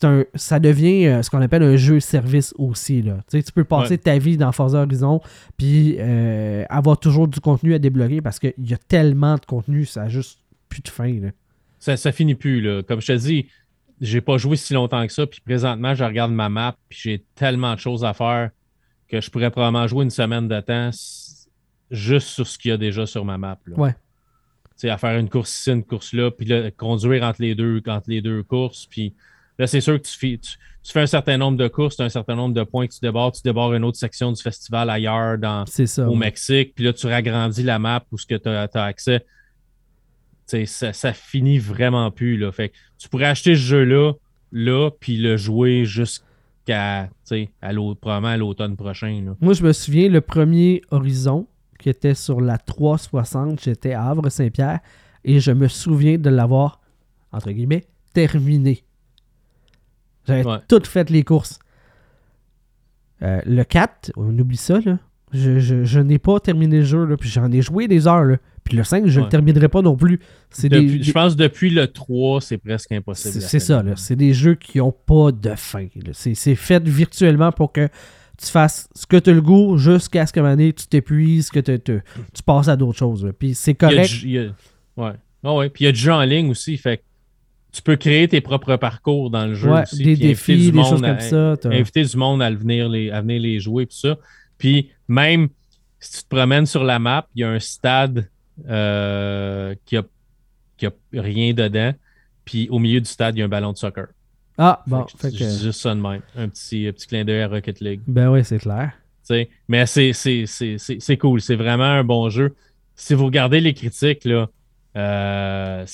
[0.02, 3.02] un, ça devient euh, ce qu'on appelle un jeu-service aussi.
[3.02, 3.18] Là.
[3.30, 5.20] Tu, peux passer ta vie dans Forza Horizon
[5.56, 9.84] puis euh, avoir toujours du contenu à débloquer parce qu'il y a tellement de contenu,
[9.86, 11.18] ça n'a juste plus de fin.
[11.78, 12.60] Ça, ça finit plus.
[12.60, 12.82] Là.
[12.82, 13.46] Comme je te dis,
[14.00, 17.24] j'ai pas joué si longtemps que ça, puis présentement, je regarde ma map, puis j'ai
[17.34, 18.50] tellement de choses à faire
[19.08, 20.90] que je pourrais probablement jouer une semaine de temps
[21.90, 23.58] juste sur ce qu'il y a déjà sur ma map.
[23.66, 23.76] Là.
[23.76, 24.90] Ouais.
[24.90, 28.20] à faire une course ici, une course là, puis conduire entre les deux, entre les
[28.20, 29.14] deux courses, puis
[29.58, 32.04] Là, c'est sûr que tu fais, tu, fais, un certain nombre de courses, tu as
[32.04, 34.88] un certain nombre de points que tu débordes, tu débordes une autre section du festival
[34.88, 35.64] ailleurs dans,
[36.06, 39.24] au Mexique, puis là, tu ragrandis la map où ce que tu as, accès.
[40.46, 42.38] Ça, ça finit vraiment plus.
[42.38, 42.52] Là.
[42.52, 44.12] Fait tu pourrais acheter ce jeu-là,
[44.52, 46.22] là, puis le jouer jusqu'à
[46.70, 47.08] à
[48.00, 49.34] probablement à l'automne prochain.
[49.40, 51.46] Moi, je me souviens, le premier Horizon,
[51.78, 54.80] qui était sur la 360, j'étais à Havre-Saint-Pierre,
[55.24, 56.80] et je me souviens de l'avoir,
[57.32, 58.84] entre guillemets, terminé.
[60.28, 61.58] J'avais toutes fait les courses.
[63.22, 64.98] Euh, le 4, on oublie ça, là.
[65.32, 68.24] Je, n'ai pas terminé le jeu, là, puis j'en ai joué des heures.
[68.24, 68.36] Là.
[68.64, 70.20] Puis le 5, je ne le terminerai pas non plus.
[70.56, 73.42] Je pense que depuis le 3, c'est presque impossible.
[73.42, 73.94] C'est ça, là.
[73.96, 75.86] C'est des jeux qui n'ont pas de fin.
[76.12, 77.88] C'est fait virtuellement pour que
[78.38, 82.02] tu fasses ce que tu as le goût jusqu'à ce que tu t'épuises, que tu
[82.46, 83.30] passes à d'autres choses.
[83.38, 84.24] Puis c'est correct.
[84.24, 85.12] ouais.
[85.44, 85.70] Ah ouais.
[85.70, 86.76] Puis il y a du jeu en ligne aussi.
[86.76, 87.02] Fait
[87.78, 91.20] tu peux créer tes propres parcours dans le jeu aussi, Des défis, des choses comme
[91.20, 91.54] ça.
[91.64, 94.16] Inviter du monde à venir les, à venir les jouer, puis ça.
[94.58, 95.48] Puis même
[96.00, 98.28] si tu te promènes sur la map, il y a un stade
[98.68, 100.02] euh, qui, a,
[100.76, 101.92] qui a rien dedans.
[102.44, 104.08] Puis au milieu du stade, il y a un ballon de soccer.
[104.56, 105.06] Ah, bon.
[105.20, 106.22] C'est juste ça de même.
[106.36, 108.00] Un petit, petit clin d'œil à Rocket League.
[108.08, 108.90] Ben oui, c'est clair.
[109.68, 111.40] mais c'est cool.
[111.40, 112.56] C'est vraiment un bon jeu.
[112.96, 114.48] Si vous regardez les critiques, là,
[114.96, 115.84] euh,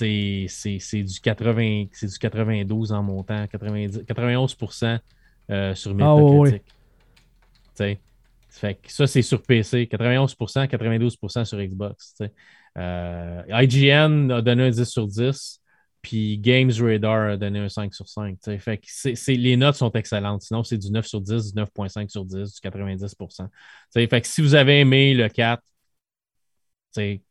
[0.00, 4.98] c'est du 80, c'est du 92 en montant, 90, 91%
[5.50, 5.94] euh, sur.
[6.00, 6.16] Ah,
[8.50, 9.88] fait ça, c'est sur PC.
[9.90, 12.16] 91%, 92% sur Xbox.
[12.78, 15.60] Euh, IGN a donné un 10 sur 10,
[16.02, 18.38] puis Games Radar a donné un 5 sur 5.
[18.58, 20.42] Fait que les notes sont excellentes.
[20.42, 23.48] Sinon, c'est du 9 sur 10, du 9.5 sur 10, du 90%.
[23.92, 25.62] Fait que si vous avez aimé le 4,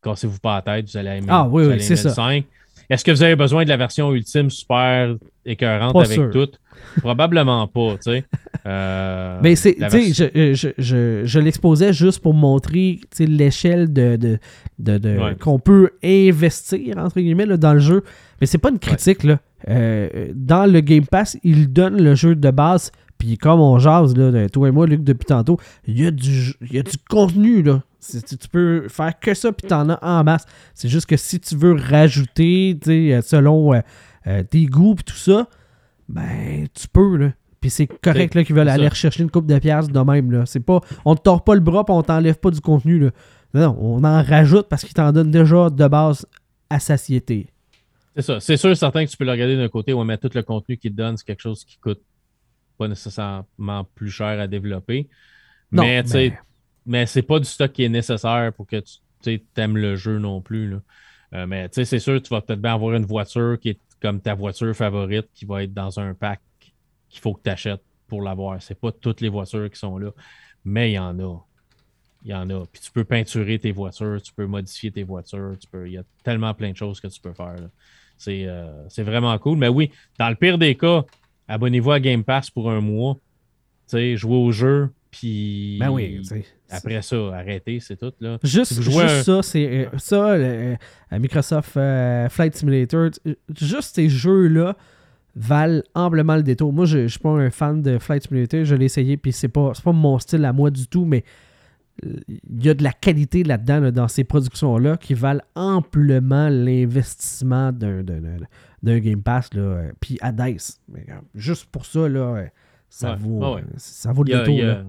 [0.01, 2.43] cassez-vous pas la tête, vous allez aimer, ah, oui, oui, le 5.
[2.89, 6.49] Est-ce que vous avez besoin de la version ultime super écœurante avec tout?
[6.97, 8.25] Probablement pas, tu sais.
[8.65, 14.37] Euh, Mais c'est, sais, je, je, je, l'exposais juste pour montrer l'échelle de, de,
[14.97, 18.03] de, qu'on peut investir, entre guillemets, dans le jeu.
[18.41, 19.39] Mais c'est pas une critique, là.
[19.69, 24.15] Euh, dans le Game Pass, il donne le jeu de base puis comme on jase,
[24.15, 26.97] là, toi et moi, Luc, depuis tantôt, il y, a du, il y a du
[27.09, 27.83] contenu, là.
[27.99, 30.45] Tu peux faire que ça, puis t'en as en masse.
[30.73, 33.81] C'est juste que si tu veux rajouter, euh, selon euh,
[34.27, 35.47] euh, tes goûts, puis tout ça,
[36.07, 37.31] ben, tu peux, là.
[37.61, 40.31] Puis c'est correct là, qu'ils veulent aller rechercher une coupe de pièces de même.
[40.31, 40.45] Là.
[40.45, 42.99] C'est pas, on te tord pas le bras et on t'enlève pas du contenu.
[42.99, 43.09] Là.
[43.53, 46.25] Non, on en rajoute parce qu'ils t'en donnent déjà de base
[46.69, 47.47] à satiété.
[48.15, 48.39] C'est ça.
[48.39, 50.77] C'est sûr certain que tu peux le regarder d'un côté, ou mettre tout le contenu
[50.77, 52.01] qu'ils te donnent, c'est quelque chose qui coûte
[52.77, 55.09] pas nécessairement plus cher à développer.
[55.71, 56.39] mais, mais...
[56.89, 58.83] mais c'est pas du stock qui est nécessaire pour que
[59.21, 60.75] tu aimes le jeu non plus.
[61.33, 64.33] Euh, mais c'est sûr, tu vas peut-être bien avoir une voiture qui est comme ta
[64.33, 66.41] voiture favorite qui va être dans un pack
[67.09, 68.59] qu'il faut que tu achètes pour l'avoir.
[68.59, 70.09] C'est pas toutes les voitures qui sont là,
[70.65, 71.37] mais il y en a.
[72.25, 72.65] Il y en a.
[72.65, 75.87] Puis tu peux peinturer tes voitures, tu peux modifier tes voitures, tu peux.
[75.87, 77.69] Il y a tellement plein de choses que tu peux faire.
[78.27, 79.59] Euh, c'est vraiment cool.
[79.59, 81.05] Mais oui, dans le pire des cas,
[81.47, 83.17] abonnez-vous à Game Pass pour un mois.
[83.91, 86.21] Jouez au jeu, puis ben oui,
[86.69, 88.13] après ça, arrêtez, c'est tout.
[88.19, 88.37] Là.
[88.43, 90.75] Juste, juste ça, c'est euh, ça, euh,
[91.11, 91.71] Microsoft
[92.29, 93.09] Flight Simulator,
[93.59, 94.75] juste ces jeux-là
[95.35, 96.73] valent amplement le détour.
[96.73, 99.47] Moi, je ne suis pas un fan de Flight Simulator, je l'ai essayé, puis c'est
[99.47, 101.23] pas, pas mon style à moi du tout, mais
[102.03, 108.03] il y a de la qualité là-dedans, dans ces productions-là, qui valent amplement l'investissement d'un,
[108.83, 109.53] Game Pass.
[109.53, 109.89] Là.
[109.99, 110.79] Puis à DICE.
[111.35, 112.45] juste pour ça, là,
[112.89, 114.85] ça, vaut, ça vaut le détour.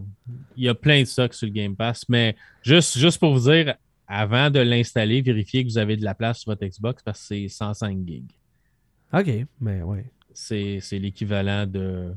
[0.56, 3.50] Il y, a plein de stocks sur le Game Pass, mais juste, juste pour vous
[3.50, 3.74] dire,
[4.06, 7.26] avant de l'installer, vérifiez que vous avez de la place sur votre Xbox parce que
[7.26, 8.30] c'est 105 gigs.
[9.12, 10.10] OK, mais ouais.
[10.32, 12.12] C'est, l'équivalent de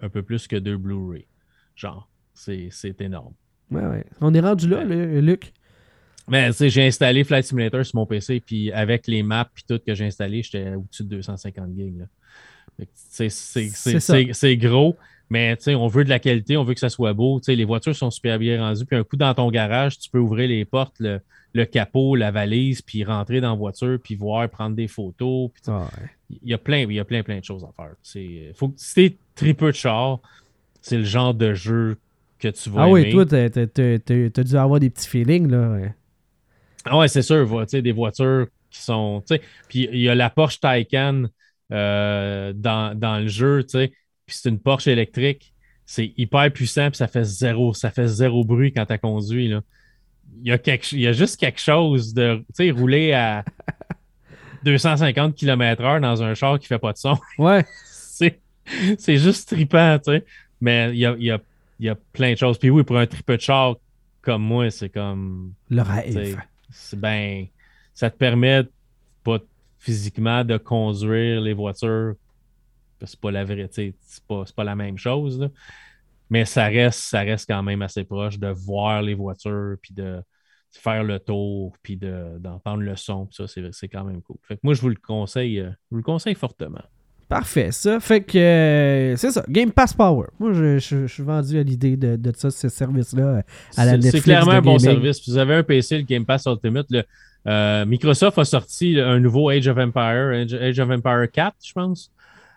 [0.00, 1.26] un peu plus que deux Blu-ray.
[1.74, 3.34] Genre, c'est énorme.
[3.70, 4.04] Ouais, ouais.
[4.20, 5.52] On est rendu là, Luc.
[6.28, 9.62] Mais tu sais, j'ai installé Flight Simulator sur mon PC, puis avec les maps et
[9.66, 12.06] tout que j'ai installé, j'étais au-dessus de 250 gigs.
[12.94, 14.96] C'est gros,
[15.30, 17.40] mais on veut de la qualité, on veut que ça soit beau.
[17.42, 20.18] sais les voitures sont super bien rendues, puis un coup dans ton garage, tu peux
[20.18, 21.20] ouvrir les portes, le,
[21.52, 25.50] le capot, la valise, puis rentrer dans la voiture, puis voir, prendre des photos.
[25.66, 25.88] Ah,
[26.30, 27.94] il y a plein, il y a plein, plein de choses à faire.
[28.54, 30.20] Faut, si t'es très peu de char,
[30.80, 31.96] c'est le genre de jeu
[32.38, 35.78] que tu vas Ah oui, toi, t'as as, dû avoir des petits feelings, là.
[36.84, 37.66] Ah ouais, c'est sûr.
[37.66, 39.22] Des voitures qui sont.
[39.68, 41.24] Puis il y a la Porsche Taycan
[41.72, 43.64] euh, dans, dans, le jeu,
[44.28, 45.52] puis c'est une Porsche électrique.
[45.86, 49.48] C'est hyper puissant, puis ça fait zéro, ça fait zéro bruit quand tu conduit.
[49.48, 49.62] Là.
[50.42, 52.44] Il, y a quelque, il y a juste quelque chose de.
[52.48, 53.44] Tu sais, rouler à
[54.64, 57.18] 250 km/h dans un char qui fait pas de son.
[57.38, 57.64] Ouais.
[58.98, 60.24] c'est juste trippant, tu sais.
[60.60, 61.40] Mais il y a, il y a
[61.78, 62.58] il y a plein de choses.
[62.58, 63.76] Puis oui, pour un triple de char
[64.22, 65.52] comme moi, c'est comme.
[65.70, 66.38] Le rêve.
[66.96, 67.46] Ben.
[67.94, 68.62] Ça te permet
[69.24, 69.38] pas
[69.78, 72.14] physiquement de conduire les voitures.
[73.04, 75.50] C'est pas la vérité, c'est pas, pas la même chose.
[76.30, 80.20] Mais ça reste, ça reste quand même assez proche de voir les voitures, puis de
[80.70, 83.28] faire le tour, puis d'entendre le son.
[83.30, 84.36] ça, c'est quand même cool.
[84.42, 86.82] Fait que moi, je vous le conseille, euh, je vous le conseille fortement.
[87.28, 88.00] Parfait, ça.
[88.00, 90.28] Fait que euh, c'est ça, Game Pass Power.
[90.38, 93.42] Moi, je, suis vendu à l'idée de, de ça, ce service-là
[93.76, 94.16] à la Netflix.
[94.16, 95.28] C'est clairement un bon service.
[95.28, 96.86] Vous avez un PC, le Game Pass Ultimate.
[97.46, 102.10] Euh, Microsoft a sorti un nouveau Age of Empire, Age, of Empire 4, je pense.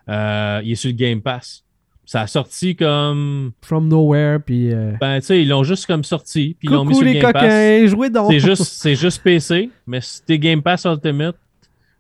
[0.10, 1.64] Euh, il est sur le Game Pass.
[2.06, 3.52] Ça a sorti comme.
[3.62, 4.72] From nowhere, puis.
[5.00, 7.32] Ben, tu sais, ils l'ont juste comme sorti, puis ils l'ont mis sur le Game
[7.32, 8.32] coquins, Jouez donc.
[8.32, 11.36] C'est juste, juste PC, mais si t'es Game Pass Ultimate,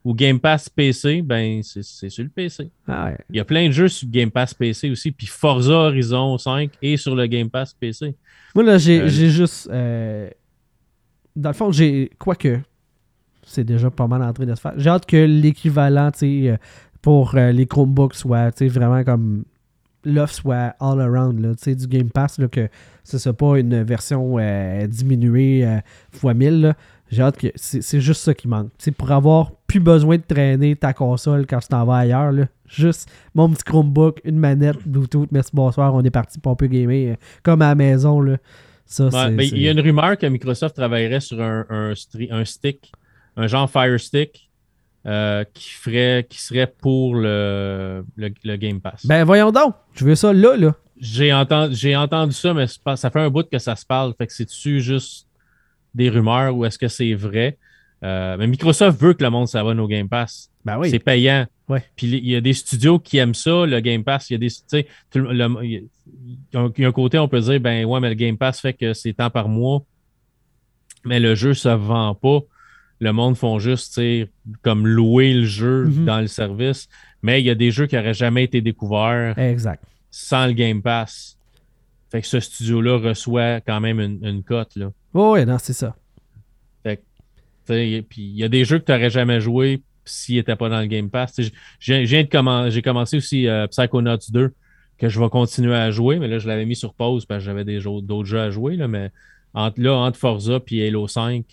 [0.03, 2.71] ou Game Pass PC, ben c'est sur le PC.
[2.87, 6.37] Ah Il y a plein de jeux sur Game Pass PC aussi, puis Forza Horizon
[6.37, 8.15] 5 est sur le Game Pass PC.
[8.55, 9.69] Moi là, j'ai euh, juste.
[9.71, 10.29] Euh,
[11.35, 12.09] dans le fond, j'ai.
[12.17, 12.59] Quoique,
[13.43, 14.73] c'est déjà pas mal en train de se faire.
[14.77, 16.57] J'ai hâte que l'équivalent euh,
[17.01, 19.45] pour les Chromebooks soit vraiment comme.
[20.03, 22.67] L'offre soit all around là, du Game Pass, là, que
[23.03, 24.37] ce soit pas une version
[24.87, 25.59] diminuée
[26.11, 26.61] x 1000.
[26.61, 26.73] Là.
[27.11, 27.47] J'ai hâte que.
[27.55, 28.71] C'est juste ça qui manque.
[28.79, 32.31] c'est pour avoir plus besoin de traîner ta console quand tu t'en vas ailleurs.
[32.31, 32.45] Là.
[32.67, 36.67] Juste mon petit Chromebook, une manette, Bluetooth, merci, bonsoir, on est parti pour un peu
[36.67, 37.11] gamer.
[37.11, 38.21] Euh, comme à la maison.
[38.21, 38.37] Là.
[38.85, 42.91] Ça, il y a une rumeur que Microsoft travaillerait sur un, un, stick,
[43.37, 44.49] un genre Fire Stick.
[45.07, 49.03] Euh, qui ferait qui serait pour le, le, Game Pass.
[49.07, 50.75] Ben voyons donc, je veux ça là, là?
[50.99, 54.13] J'ai entendu, entendu ça, mais ça fait un bout que ça se parle.
[54.15, 55.27] Fait que c'est-tu juste
[55.95, 57.57] des rumeurs ou est-ce que c'est vrai?
[58.03, 60.51] Euh, mais Microsoft veut que le monde s'abonne au Game Pass.
[60.63, 60.91] Ben oui.
[60.91, 61.47] C'est payant.
[61.67, 61.83] Ouais.
[61.95, 64.29] Puis il y a des studios qui aiment ça, le Game Pass.
[64.29, 64.51] Il y a des.
[65.23, 65.87] il
[66.53, 68.93] y a un côté, on peut dire, ben ouais, mais le Game Pass fait que
[68.93, 69.83] c'est tant par mois,
[71.05, 72.41] mais le jeu ne se vend pas.
[73.01, 73.99] Le monde font juste
[74.61, 76.05] comme louer le jeu mm-hmm.
[76.05, 76.87] dans le service.
[77.21, 79.83] Mais il y a des jeux qui n'auraient jamais été découverts exact.
[80.09, 81.37] sans le Game Pass.
[82.11, 84.75] Fait que ce studio-là reçoit quand même une, une cote.
[84.75, 84.91] Là.
[85.13, 85.95] Oh, ouais, non, c'est ça.
[87.65, 90.81] Puis il y a des jeux que tu n'aurais jamais joué s'ils n'étaient pas dans
[90.81, 91.39] le Game Pass.
[91.79, 94.53] J'ai commencé, commencé aussi euh, Psychonauts 2,
[94.97, 97.45] que je vais continuer à jouer, mais là, je l'avais mis sur pause parce que
[97.45, 98.75] j'avais d'autres jeux à jouer.
[98.75, 99.11] Là, mais
[99.53, 101.45] entre, là, entre Forza et Halo 5,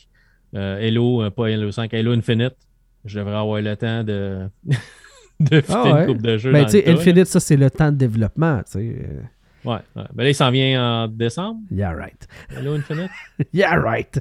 [0.54, 2.56] euh, Halo, euh, pas Halo 5, Halo Infinite,
[3.04, 4.48] je devrais avoir le temps de,
[5.40, 6.52] de ah une coupe de jeux.
[6.52, 8.60] Ben, Infinite, ça, c'est le temps de développement.
[8.66, 8.96] sais.
[9.64, 10.02] Ouais, ouais.
[10.14, 11.60] Ben là, il s'en vient en décembre.
[11.70, 12.28] Yeah, right.
[12.56, 13.10] Hello Infinite.
[13.52, 14.20] yeah, right.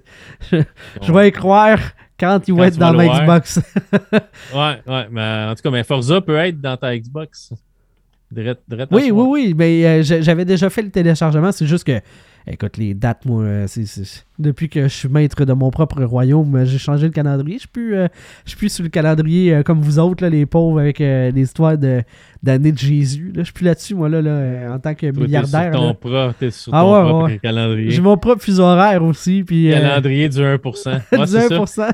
[0.52, 1.80] Je, vais y croire
[2.20, 3.08] Quand il va être tu dans ma.
[3.08, 3.60] Xbox.
[4.54, 5.08] Ouais, ouais.
[5.12, 7.54] Mais en tout cas, mais Forza peut être dans ta Xbox.
[8.36, 8.42] À
[8.92, 9.54] oui, oui, oui.
[9.56, 11.52] Mais euh, j'a- j'avais déjà fait le téléchargement.
[11.54, 12.02] C'est juste que,
[12.52, 16.56] écoute, les dates, moi, euh, c'est- depuis que je suis maître de mon propre royaume,
[16.56, 17.56] euh, j'ai changé le calendrier.
[17.56, 18.08] Je suis plus, euh,
[18.46, 21.32] je suis plus sur le calendrier euh, comme vous autres, là, les pauvres, avec euh,
[21.32, 22.02] l'histoire de-
[22.44, 23.28] d'année de Jésus.
[23.34, 23.40] Là.
[23.42, 25.72] Je suis plus là-dessus, moi, là, là, en tant que Toi, t'es milliardaire.
[25.74, 25.94] sur ton, là.
[25.94, 27.40] propre, t'es sur Ah ton ouais, propre ouais.
[27.40, 27.90] calendrier.
[27.92, 29.44] J'ai mon propre fuseau horaire aussi.
[29.44, 31.02] Puis, euh, Calendrier du 1%.
[31.12, 31.56] Ouais, du c'est ça.
[31.58, 31.90] 1%.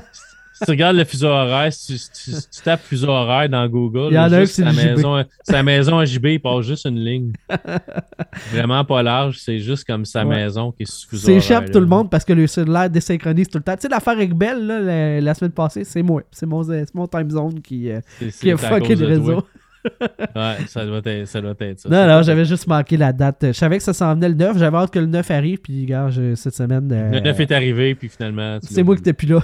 [0.54, 3.48] Si tu regardes le fuseau horaire, si tu, si tu- si tu tapes fuseau horaire
[3.48, 6.64] dans Google, Il y en a c'est sa, maison, sa maison à JB, il passe
[6.64, 7.32] juste une ligne.
[8.52, 10.36] Vraiment pas large, c'est juste comme sa Ouais.
[10.36, 11.58] maison qui est sous fuseau C'est horaire.
[11.60, 11.72] pour là.
[11.72, 13.74] tout le monde parce que le cellulaire désynchronise tout le temps.
[13.74, 16.22] Tu sais, l'affaire avec Bell, là, la, la semaine passée, c'est moi.
[16.30, 19.46] C'est mon, c'est mon time zone qui, euh, C'est- qui a c'est fucké le réseau.
[20.36, 21.40] Ouais, ça doit être ça.
[21.40, 21.88] Doit être ça.
[21.88, 23.38] Non, non, j'avais juste manqué la date.
[23.48, 24.58] Je savais que ça s'en venait le 9.
[24.58, 25.58] J'avais hâte que le 9 arrive.
[25.58, 26.90] Puis, gars, je- cette semaine.
[26.92, 28.58] euh, Le 9 est arrivé, puis finalement.
[28.62, 29.40] c'est moi qui n'étais plus là.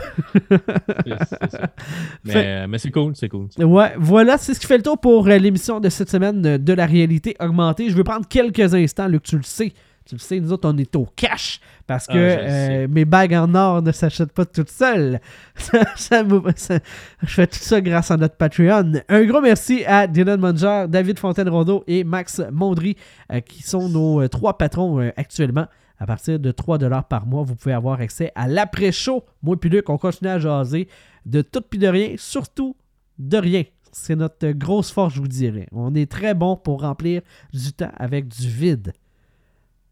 [1.26, 1.38] Ça.
[2.24, 3.46] Mais, Fait- euh, mais c'est cool, c'est cool.
[3.58, 6.58] Ouais, voilà, c'est ce qui fait le tour pour euh, l'émission de cette semaine euh,
[6.58, 7.88] de la réalité augmentée.
[7.90, 9.72] Je veux prendre quelques instants, Luc, tu le sais.
[10.10, 13.04] Tu le sais, nous autres, on est au cash parce que Ah, le euh, mes
[13.04, 15.20] bagues en or ne s'achètent pas toutes seules.
[15.54, 16.80] Ça- ça me- ça-
[17.22, 18.94] je fais tout ça grâce à notre Patreon.
[19.08, 22.96] Un gros merci à Dylan Munger, David Fontaine-Rondeau et Max Mondry
[23.32, 25.66] euh, qui sont nos euh, trois patrons actuellement.
[26.00, 29.22] À partir de 3$ par mois, vous pouvez avoir accès à l'après-show.
[29.42, 30.88] Moi puis Luc, on continue à jaser
[31.24, 32.74] de tout puis de rien, surtout
[33.18, 33.62] de rien.
[33.92, 35.66] C'est notre grosse force, je vous dirais.
[35.72, 38.92] On est très bon pour remplir du temps avec du vide.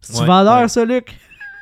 [0.01, 0.69] C'est Ouais, vendeur, ouais.
[0.69, 1.17] ça, Luc?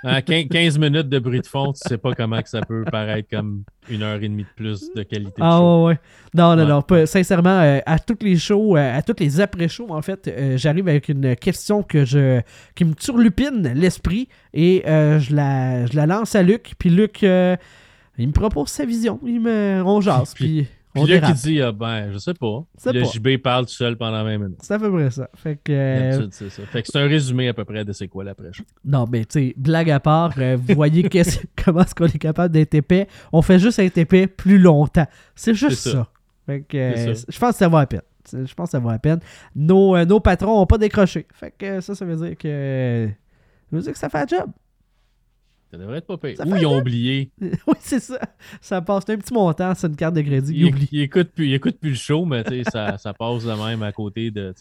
[0.05, 2.85] À 15 15 minutes de bruit de fond, tu sais pas comment que ça peut
[2.85, 5.87] paraître comme une heure et demie de plus de qualité de Ah show.
[5.87, 5.99] ouais, ouais.
[6.33, 6.69] Non, non, Ouais.
[6.69, 6.83] non.
[6.83, 10.57] pas- sincèrement, euh, à toutes les shows, euh, à toutes les après-shows, en fait, euh,
[10.59, 12.41] j'arrive avec une question que je,
[12.77, 16.75] qui me turlupine l'esprit et je, la, je la lance à Luc.
[16.79, 19.19] Puis Luc, il me propose sa vision.
[19.25, 20.35] Il me, on jase.
[20.35, 20.69] Puis- Puis,
[21.05, 22.65] Puis on là, qui dit, ah, ben, je sais pas.
[22.85, 23.05] Puis le.
[23.05, 24.59] JB parle tout seul pendant 20 minutes.
[24.63, 25.29] C'est à peu près ça.
[25.35, 25.73] Fait que.
[25.73, 26.63] euh, c'est ça.
[26.65, 28.65] Fait que c'est un résumé à peu près de c'est quoi l'après-show.
[28.85, 31.09] Non, mais tu sais, blague à part, euh, vous voyez
[31.65, 33.09] comment est-ce qu'on est capable d'être épais?
[33.33, 35.07] On fait juste être épais plus longtemps.
[35.35, 35.91] C'est juste ça.
[35.91, 36.09] ça.
[36.47, 38.03] Fait que, euh, je pense que ça vaut la peine.
[38.33, 39.21] Je pense que ça vaut la peine.
[39.55, 41.27] Nos, nos patrons n'ont pas décroché.
[41.33, 43.09] Fait que ça, ça veut dire que.
[43.71, 44.51] Ça veut dire que ça fait un job.
[45.77, 46.35] Ça devrait être pas.
[46.35, 47.31] Ça Ou ils ont oublié.
[47.41, 48.19] oui, c'est ça.
[48.63, 50.55] Ça passe un petit montant sur une carte de crédit.
[50.57, 50.89] Ils oublient.
[50.91, 53.93] ils écoutent plus, ils écoutent plus le show, mais ça, ça passe de même à
[53.93, 54.55] côté de,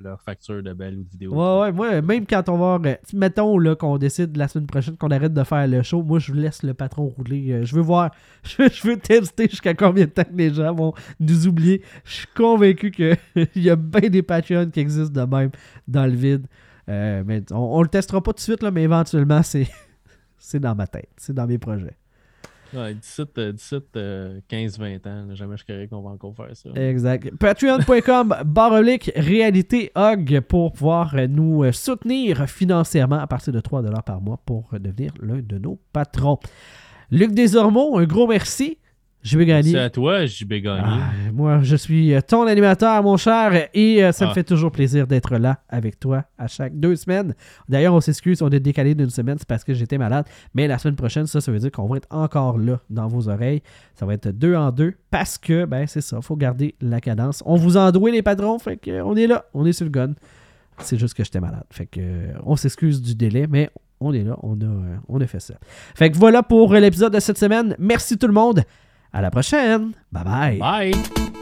[0.00, 1.32] leur facture de belle ou de vidéo.
[1.32, 2.88] Ouais, ouais, moi, même quand on va.
[2.88, 6.20] euh, mettons là, qu'on décide la semaine prochaine qu'on arrête de faire le show, moi,
[6.20, 7.50] je laisse le patron rouler.
[7.50, 8.12] Euh, je veux voir,
[8.44, 11.82] je veux, je veux tester jusqu'à combien de temps que les gens vont nous oublier.
[12.04, 13.16] Je suis convaincu qu'il
[13.56, 15.50] y a bien des Patreons qui existent de même
[15.88, 16.46] dans le vide.
[16.88, 19.66] Euh, mais on, on le testera pas tout de suite, là, mais éventuellement, c'est.
[20.40, 21.96] C'est dans ma tête, c'est dans mes projets.
[22.72, 25.26] Ouais, 17, euh, 17 euh, 15, 20 ans.
[25.28, 26.70] là, jamais je croirais qu'on va encore faire ça.
[26.76, 27.34] Exact.
[27.36, 34.02] Patreon.com, barolique, réalité hog pour pouvoir euh, nous euh, soutenir financièrement à partir de 3$
[34.04, 36.38] par mois pour devenir l'un de nos patrons.
[37.10, 38.78] Luc Desormeaux, un gros merci.
[39.22, 40.82] Je vais C'est à toi, JB Gagné.
[40.82, 44.34] Ah, moi, je suis euh, ton animateur, mon cher, et euh, ça me Ah.
[44.34, 47.34] fait toujours plaisir d'être là avec toi à chaque deux semaines.
[47.68, 50.24] D'ailleurs, on s'excuse, on est décalé d'une semaine, c'est parce que j'étais malade.
[50.54, 53.28] Mais la semaine prochaine, ça, ça veut dire qu'on va être encore là dans vos
[53.28, 53.62] oreilles.
[53.94, 57.42] Ça va être deux en deux parce que, ben, c'est ça, faut garder la cadence.
[57.44, 59.90] On vous a endoué les patrons, fait que, on est là, on est sur le
[59.90, 60.14] gun.
[60.78, 61.64] C'est juste que j'étais malade.
[61.70, 62.00] Fait que,
[62.44, 63.68] on s'excuse du délai, mais
[64.00, 65.54] on est là, on a, euh, on a fait ça.
[65.94, 67.76] Fait que voilà pour l'épisode de cette semaine.
[67.78, 68.62] Merci tout le monde.
[69.12, 69.92] À la prochaine.
[70.12, 70.58] Bye bye.
[70.58, 71.40] Bye!